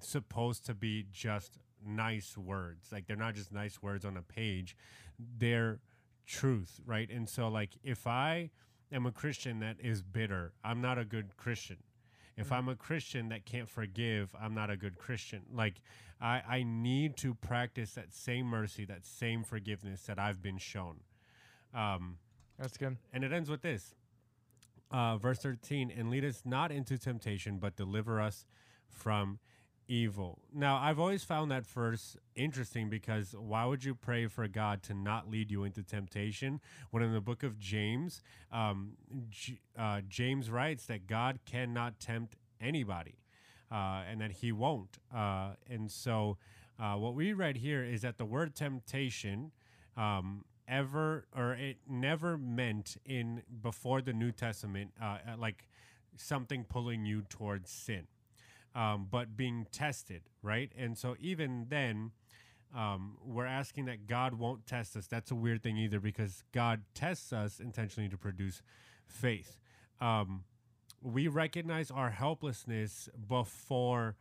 supposed 0.00 0.66
to 0.66 0.74
be 0.74 1.06
just 1.10 1.58
nice 1.84 2.36
words. 2.36 2.90
Like 2.92 3.06
they're 3.06 3.16
not 3.16 3.34
just 3.34 3.52
nice 3.52 3.82
words 3.82 4.04
on 4.04 4.16
a 4.16 4.22
page. 4.22 4.76
They're 5.38 5.80
truth, 6.26 6.80
right? 6.84 7.10
And 7.10 7.28
so 7.28 7.48
like 7.48 7.70
if 7.82 8.06
I 8.06 8.50
am 8.90 9.06
a 9.06 9.12
Christian 9.12 9.60
that 9.60 9.76
is 9.80 10.02
bitter, 10.02 10.52
I'm 10.64 10.80
not 10.80 10.98
a 10.98 11.04
good 11.04 11.36
Christian. 11.36 11.78
If 12.36 12.52
I'm 12.52 12.68
a 12.68 12.76
Christian 12.76 13.30
that 13.30 13.46
can't 13.46 13.68
forgive, 13.68 14.34
I'm 14.38 14.54
not 14.54 14.70
a 14.70 14.76
good 14.76 14.98
Christian. 14.98 15.42
Like 15.52 15.80
I 16.20 16.42
I 16.46 16.62
need 16.64 17.16
to 17.18 17.34
practice 17.34 17.92
that 17.92 18.12
same 18.12 18.46
mercy, 18.46 18.84
that 18.84 19.06
same 19.06 19.42
forgiveness 19.42 20.02
that 20.02 20.18
I've 20.18 20.42
been 20.42 20.58
shown. 20.58 21.00
Um 21.74 22.18
That's 22.58 22.76
good. 22.76 22.96
and 23.12 23.24
it 23.24 23.32
ends 23.32 23.48
with 23.50 23.62
this. 23.62 23.94
Uh, 24.88 25.16
verse 25.16 25.40
13, 25.40 25.90
and 25.90 26.10
lead 26.10 26.24
us 26.24 26.42
not 26.44 26.70
into 26.70 26.96
temptation, 26.96 27.58
but 27.58 27.74
deliver 27.74 28.20
us 28.20 28.46
from 28.88 29.40
evil. 29.88 30.38
Now, 30.52 30.76
I've 30.76 30.98
always 30.98 31.24
found 31.24 31.50
that 31.50 31.66
verse 31.66 32.16
interesting 32.34 32.88
because 32.88 33.34
why 33.38 33.64
would 33.64 33.84
you 33.84 33.94
pray 33.94 34.26
for 34.26 34.48
God 34.48 34.82
to 34.84 34.94
not 34.94 35.30
lead 35.30 35.50
you 35.50 35.64
into 35.64 35.82
temptation 35.82 36.60
when 36.90 37.02
in 37.02 37.12
the 37.12 37.20
book 37.20 37.42
of 37.42 37.58
James, 37.58 38.22
um, 38.52 38.92
uh, 39.78 40.00
James 40.08 40.50
writes 40.50 40.86
that 40.86 41.06
God 41.06 41.40
cannot 41.46 42.00
tempt 42.00 42.36
anybody 42.60 43.16
uh, 43.70 44.02
and 44.10 44.20
that 44.20 44.32
he 44.32 44.52
won't. 44.52 44.98
Uh, 45.14 45.50
and 45.68 45.90
so, 45.90 46.38
uh, 46.78 46.94
what 46.94 47.14
we 47.14 47.32
read 47.32 47.56
here 47.56 47.82
is 47.82 48.02
that 48.02 48.18
the 48.18 48.24
word 48.24 48.54
temptation 48.54 49.50
um, 49.96 50.44
ever 50.68 51.26
or 51.34 51.52
it 51.52 51.78
never 51.88 52.36
meant 52.36 52.96
in 53.04 53.42
before 53.62 54.02
the 54.02 54.12
New 54.12 54.32
Testament 54.32 54.92
uh, 55.00 55.18
like 55.38 55.68
something 56.16 56.64
pulling 56.64 57.04
you 57.06 57.22
towards 57.22 57.70
sin, 57.70 58.06
um, 58.76 59.08
but 59.10 59.36
being 59.36 59.66
tested, 59.72 60.20
right? 60.42 60.70
And 60.76 60.98
so 60.98 61.16
even 61.18 61.66
then, 61.70 62.12
um, 62.76 63.16
we're 63.24 63.46
asking 63.46 63.86
that 63.86 64.06
God 64.06 64.34
won't 64.34 64.66
test 64.66 64.96
us. 64.96 65.06
That's 65.06 65.30
a 65.30 65.34
weird 65.34 65.62
thing 65.62 65.78
either 65.78 65.98
because 65.98 66.44
God 66.52 66.82
tests 66.94 67.32
us 67.32 67.58
intentionally 67.58 68.10
to 68.10 68.18
produce 68.18 68.60
faith. 69.06 69.58
Um, 69.98 70.44
we 71.00 71.26
recognize 71.26 71.90
our 71.90 72.10
helplessness 72.10 73.08
before 73.28 74.16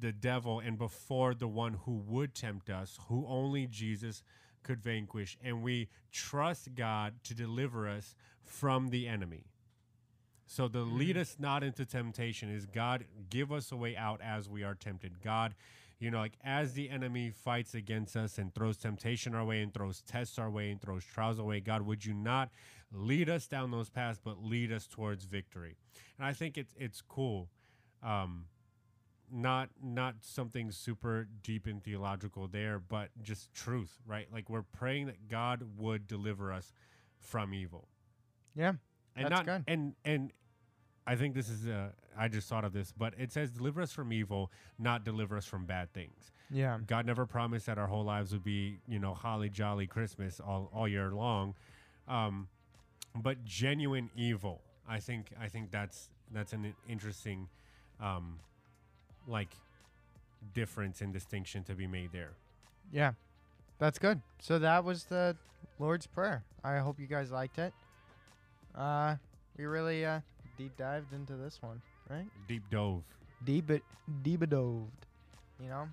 the 0.00 0.12
devil 0.12 0.60
and 0.60 0.78
before 0.78 1.34
the 1.34 1.48
one 1.48 1.74
who 1.84 1.96
would 2.06 2.34
tempt 2.36 2.70
us, 2.70 3.00
who 3.08 3.26
only 3.26 3.66
Jesus 3.66 4.22
could 4.62 4.80
vanquish, 4.80 5.36
and 5.42 5.62
we 5.62 5.88
trust 6.12 6.74
God 6.76 7.14
to 7.24 7.34
deliver 7.34 7.88
us 7.88 8.14
from 8.44 8.90
the 8.90 9.08
enemy. 9.08 9.46
So 10.50 10.66
the 10.66 10.80
lead 10.80 11.18
us 11.18 11.36
not 11.38 11.62
into 11.62 11.84
temptation 11.84 12.50
is 12.50 12.64
God 12.64 13.04
give 13.28 13.52
us 13.52 13.70
a 13.70 13.76
way 13.76 13.94
out 13.94 14.22
as 14.22 14.48
we 14.48 14.64
are 14.64 14.74
tempted. 14.74 15.20
God, 15.22 15.54
you 16.00 16.10
know, 16.10 16.18
like 16.18 16.38
as 16.42 16.72
the 16.72 16.88
enemy 16.88 17.28
fights 17.28 17.74
against 17.74 18.16
us 18.16 18.38
and 18.38 18.54
throws 18.54 18.78
temptation 18.78 19.34
our 19.34 19.44
way 19.44 19.60
and 19.60 19.74
throws 19.74 20.00
tests 20.00 20.38
our 20.38 20.48
way 20.48 20.70
and 20.70 20.80
throws 20.80 21.04
trials 21.04 21.38
our 21.38 21.44
way, 21.44 21.60
God, 21.60 21.82
would 21.82 22.02
you 22.02 22.14
not 22.14 22.48
lead 22.90 23.28
us 23.28 23.46
down 23.46 23.70
those 23.70 23.90
paths, 23.90 24.18
but 24.24 24.42
lead 24.42 24.72
us 24.72 24.86
towards 24.86 25.26
victory? 25.26 25.76
And 26.16 26.26
I 26.26 26.32
think 26.32 26.56
it's 26.56 26.74
it's 26.78 27.02
cool. 27.02 27.50
Um, 28.02 28.46
not 29.30 29.68
not 29.82 30.14
something 30.22 30.70
super 30.70 31.28
deep 31.42 31.66
and 31.66 31.84
theological 31.84 32.48
there, 32.48 32.78
but 32.78 33.10
just 33.20 33.52
truth, 33.52 33.98
right? 34.06 34.28
Like 34.32 34.48
we're 34.48 34.62
praying 34.62 35.08
that 35.08 35.28
God 35.28 35.62
would 35.76 36.06
deliver 36.06 36.50
us 36.50 36.72
from 37.18 37.52
evil. 37.52 37.86
Yeah. 38.56 38.72
And 39.18 39.26
That's 39.32 39.46
not 39.46 39.46
good. 39.46 39.64
and 39.66 39.94
and 40.04 40.32
I 41.06 41.16
think 41.16 41.34
this 41.34 41.48
is 41.48 41.66
uh 41.66 41.88
I 42.16 42.28
just 42.28 42.48
thought 42.48 42.64
of 42.64 42.72
this, 42.72 42.92
but 42.96 43.14
it 43.18 43.30
says 43.32 43.50
deliver 43.50 43.80
us 43.80 43.92
from 43.92 44.12
evil, 44.12 44.50
not 44.78 45.04
deliver 45.04 45.36
us 45.36 45.44
from 45.46 45.66
bad 45.66 45.92
things. 45.92 46.32
Yeah. 46.50 46.78
God 46.86 47.06
never 47.06 47.26
promised 47.26 47.66
that 47.66 47.78
our 47.78 47.86
whole 47.86 48.04
lives 48.04 48.32
would 48.32 48.42
be, 48.44 48.78
you 48.88 48.98
know, 48.98 49.14
holly 49.14 49.50
jolly 49.50 49.86
Christmas 49.86 50.40
all, 50.40 50.70
all 50.74 50.88
year 50.88 51.10
long. 51.10 51.54
Um, 52.08 52.48
but 53.14 53.44
genuine 53.44 54.10
evil. 54.16 54.62
I 54.88 55.00
think 55.00 55.26
I 55.40 55.48
think 55.48 55.70
that's 55.70 56.10
that's 56.32 56.52
an 56.52 56.74
interesting 56.88 57.48
um 58.00 58.38
like 59.26 59.50
difference 60.54 61.00
and 61.00 61.12
distinction 61.12 61.64
to 61.64 61.74
be 61.74 61.86
made 61.86 62.12
there. 62.12 62.32
Yeah. 62.92 63.12
That's 63.78 63.98
good. 63.98 64.20
So 64.40 64.58
that 64.58 64.82
was 64.84 65.04
the 65.04 65.36
Lord's 65.78 66.06
Prayer. 66.06 66.42
I 66.64 66.78
hope 66.78 66.98
you 66.98 67.06
guys 67.06 67.30
liked 67.30 67.58
it. 67.58 67.72
Uh 68.78 69.16
we 69.56 69.64
really 69.66 70.04
uh 70.06 70.20
deep 70.56 70.76
dived 70.76 71.12
into 71.12 71.34
this 71.34 71.58
one, 71.60 71.82
right? 72.08 72.26
Deep 72.46 72.62
dove. 72.70 73.02
Deep 73.44 73.70
deep 74.22 74.48
doved. 74.48 75.06
You 75.60 75.68
know? 75.68 75.88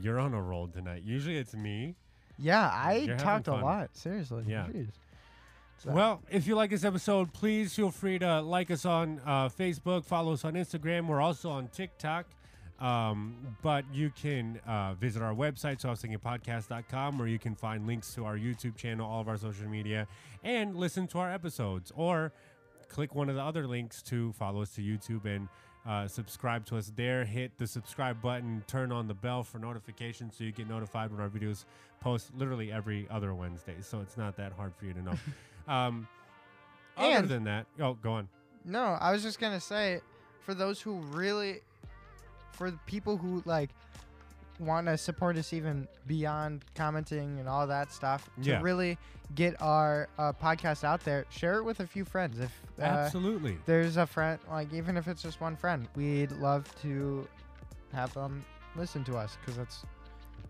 You're 0.00 0.20
on 0.20 0.32
a 0.32 0.40
roll 0.40 0.68
tonight. 0.68 1.02
Usually 1.04 1.36
it's 1.36 1.54
me. 1.54 1.96
Yeah, 2.38 2.70
I 2.72 2.94
You're 2.98 3.16
talked 3.16 3.48
a 3.48 3.54
lot. 3.54 3.90
Seriously. 3.96 4.44
Yeah. 4.46 4.68
So- 5.78 5.90
Well, 5.92 6.22
if 6.30 6.46
you 6.46 6.54
like 6.54 6.70
this 6.70 6.84
episode, 6.84 7.32
please 7.32 7.74
feel 7.74 7.90
free 7.90 8.18
to 8.20 8.40
like 8.40 8.70
us 8.70 8.84
on 8.84 9.20
uh, 9.26 9.48
Facebook, 9.48 10.04
follow 10.04 10.32
us 10.32 10.44
on 10.44 10.54
Instagram. 10.54 11.08
We're 11.08 11.20
also 11.20 11.50
on 11.50 11.66
TikTok. 11.68 12.26
Um, 12.82 13.36
but 13.62 13.84
you 13.92 14.10
can 14.10 14.58
uh, 14.66 14.94
visit 14.94 15.22
our 15.22 15.32
website, 15.34 15.80
so 15.80 15.88
I 15.88 15.92
was 15.92 16.00
thinking 16.00 16.18
podcast.com, 16.18 17.16
where 17.16 17.28
you 17.28 17.38
can 17.38 17.54
find 17.54 17.86
links 17.86 18.12
to 18.14 18.24
our 18.24 18.36
YouTube 18.36 18.76
channel, 18.76 19.08
all 19.08 19.20
of 19.20 19.28
our 19.28 19.36
social 19.38 19.68
media, 19.68 20.08
and 20.42 20.74
listen 20.74 21.06
to 21.08 21.18
our 21.20 21.30
episodes. 21.32 21.92
Or 21.94 22.32
click 22.88 23.14
one 23.14 23.28
of 23.28 23.36
the 23.36 23.42
other 23.42 23.68
links 23.68 24.02
to 24.02 24.32
follow 24.32 24.62
us 24.62 24.70
to 24.74 24.80
YouTube 24.82 25.24
and 25.26 25.48
uh, 25.86 26.08
subscribe 26.08 26.66
to 26.66 26.76
us 26.76 26.92
there. 26.96 27.24
Hit 27.24 27.52
the 27.56 27.68
subscribe 27.68 28.20
button, 28.20 28.64
turn 28.66 28.90
on 28.90 29.06
the 29.06 29.14
bell 29.14 29.44
for 29.44 29.58
notifications 29.60 30.34
so 30.36 30.42
you 30.42 30.50
get 30.50 30.68
notified 30.68 31.12
when 31.12 31.20
our 31.20 31.28
videos 31.28 31.64
post 32.00 32.30
literally 32.36 32.72
every 32.72 33.06
other 33.10 33.32
Wednesday. 33.32 33.76
So 33.80 34.00
it's 34.00 34.16
not 34.16 34.36
that 34.38 34.52
hard 34.52 34.74
for 34.74 34.86
you 34.86 34.92
to 34.94 35.02
know. 35.02 35.14
um, 35.72 36.08
other 36.96 37.16
And- 37.18 37.28
than 37.28 37.44
that, 37.44 37.66
oh, 37.80 37.94
go 37.94 38.14
on. 38.14 38.28
No, 38.64 38.80
I 39.00 39.12
was 39.12 39.22
just 39.22 39.38
gonna 39.40 39.60
say, 39.60 40.00
for 40.40 40.54
those 40.54 40.80
who 40.80 40.98
really, 41.12 41.60
for 42.52 42.70
the 42.70 42.78
people 42.86 43.16
who 43.16 43.42
like 43.44 43.70
want 44.58 44.86
to 44.86 44.96
support 44.96 45.36
us 45.36 45.52
even 45.52 45.88
beyond 46.06 46.64
commenting 46.74 47.38
and 47.40 47.48
all 47.48 47.66
that 47.66 47.92
stuff, 47.92 48.28
to 48.42 48.50
Yeah. 48.50 48.60
really 48.62 48.96
get 49.34 49.60
our 49.60 50.08
uh, 50.18 50.32
podcast 50.32 50.84
out 50.84 51.00
there, 51.04 51.24
share 51.30 51.54
it 51.58 51.64
with 51.64 51.80
a 51.80 51.86
few 51.86 52.04
friends. 52.04 52.38
If 52.38 52.52
uh, 52.78 52.82
Absolutely. 52.82 53.58
there's 53.66 53.96
a 53.96 54.06
friend, 54.06 54.38
like 54.50 54.72
even 54.72 54.96
if 54.96 55.08
it's 55.08 55.22
just 55.22 55.40
one 55.40 55.56
friend, 55.56 55.88
we'd 55.96 56.32
love 56.32 56.64
to 56.82 57.26
have 57.92 58.12
them 58.14 58.44
listen 58.76 59.02
to 59.04 59.16
us 59.16 59.36
because 59.40 59.56
that's 59.56 59.84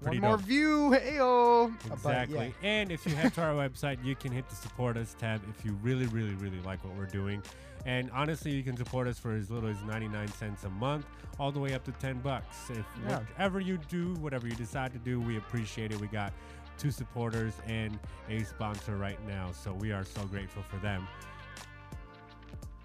pretty 0.02 0.18
One 0.20 0.30
more 0.30 0.38
view. 0.38 0.90
Heyo. 0.90 1.72
But 1.88 1.92
Exactly. 1.94 2.54
yeah. 2.62 2.68
And 2.68 2.92
if 2.92 3.06
you 3.06 3.14
head 3.14 3.32
to 3.34 3.42
our 3.42 3.54
website, 3.68 4.04
you 4.04 4.14
can 4.16 4.32
hit 4.32 4.48
the 4.48 4.56
support 4.56 4.96
us 4.96 5.14
tab 5.18 5.40
if 5.48 5.64
you 5.64 5.72
really, 5.82 6.06
really, 6.06 6.34
really 6.34 6.60
like 6.62 6.84
what 6.84 6.94
we're 6.96 7.06
doing. 7.06 7.40
And 7.84 8.10
honestly, 8.12 8.52
you 8.52 8.62
can 8.62 8.76
support 8.76 9.06
us 9.08 9.18
for 9.18 9.32
as 9.34 9.50
little 9.50 9.68
as 9.68 9.82
99 9.82 10.28
cents 10.28 10.64
a 10.64 10.70
month, 10.70 11.04
all 11.38 11.50
the 11.50 11.58
way 11.58 11.74
up 11.74 11.84
to 11.84 11.92
10 11.92 12.20
bucks. 12.20 12.70
If 12.70 12.84
Yeah. 13.04 13.18
whatever 13.18 13.60
you 13.60 13.78
do, 13.88 14.14
whatever 14.14 14.46
you 14.46 14.54
decide 14.54 14.92
to 14.92 14.98
do, 14.98 15.20
we 15.20 15.36
appreciate 15.36 15.90
it. 15.92 15.98
We 16.00 16.06
got 16.06 16.32
two 16.78 16.90
supporters 16.90 17.54
and 17.66 17.98
a 18.28 18.42
sponsor 18.44 18.96
right 18.96 19.18
now, 19.26 19.50
so 19.52 19.72
we 19.74 19.92
are 19.92 20.04
so 20.04 20.24
grateful 20.26 20.62
for 20.62 20.76
them. 20.78 21.06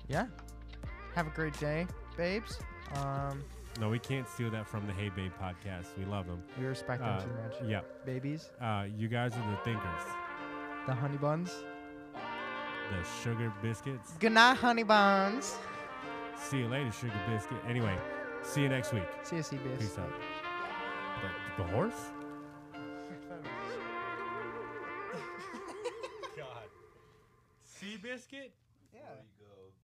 Yeah. 0.07 0.25
Have 1.15 1.27
a 1.27 1.31
great 1.31 1.57
day, 1.59 1.87
babes. 2.15 2.59
Um, 2.95 3.43
No, 3.79 3.89
we 3.89 3.99
can't 3.99 4.27
steal 4.27 4.49
that 4.51 4.65
from 4.67 4.87
the 4.87 4.93
Hey 4.93 5.09
Babe 5.09 5.31
podcast. 5.39 5.95
We 5.99 6.05
love 6.05 6.25
them. 6.25 6.41
we 6.59 6.65
respect 6.65 6.99
Uh, 7.03 7.19
them 7.19 7.29
too 7.29 7.35
much. 7.43 7.69
Yep. 7.69 8.05
Babies, 8.07 8.49
Uh, 8.59 8.85
you 8.95 9.07
guys 9.07 9.35
are 9.37 9.51
the 9.51 9.57
thinkers. 9.57 10.01
the 10.87 10.95
honey 10.95 11.17
buns. 11.17 11.53
The 12.89 13.03
sugar 13.21 13.51
biscuits. 13.61 14.13
Good 14.19 14.31
night, 14.31 14.55
honey 14.55 14.83
buns. 14.83 15.57
See 16.37 16.59
you 16.59 16.67
later, 16.67 16.91
sugar 16.91 17.19
biscuit. 17.29 17.57
Anyway, 17.67 17.97
see 18.43 18.61
you 18.61 18.69
next 18.69 18.93
week. 18.93 19.03
See 19.23 19.35
you, 19.37 19.43
see 19.43 19.57
Peace 19.77 19.97
out. 19.97 20.09
The, 21.21 21.63
the 21.63 21.69
horse? 21.69 22.11
God. 26.37 26.69
Seabiscuit? 27.65 28.51
Yeah. 28.93 29.01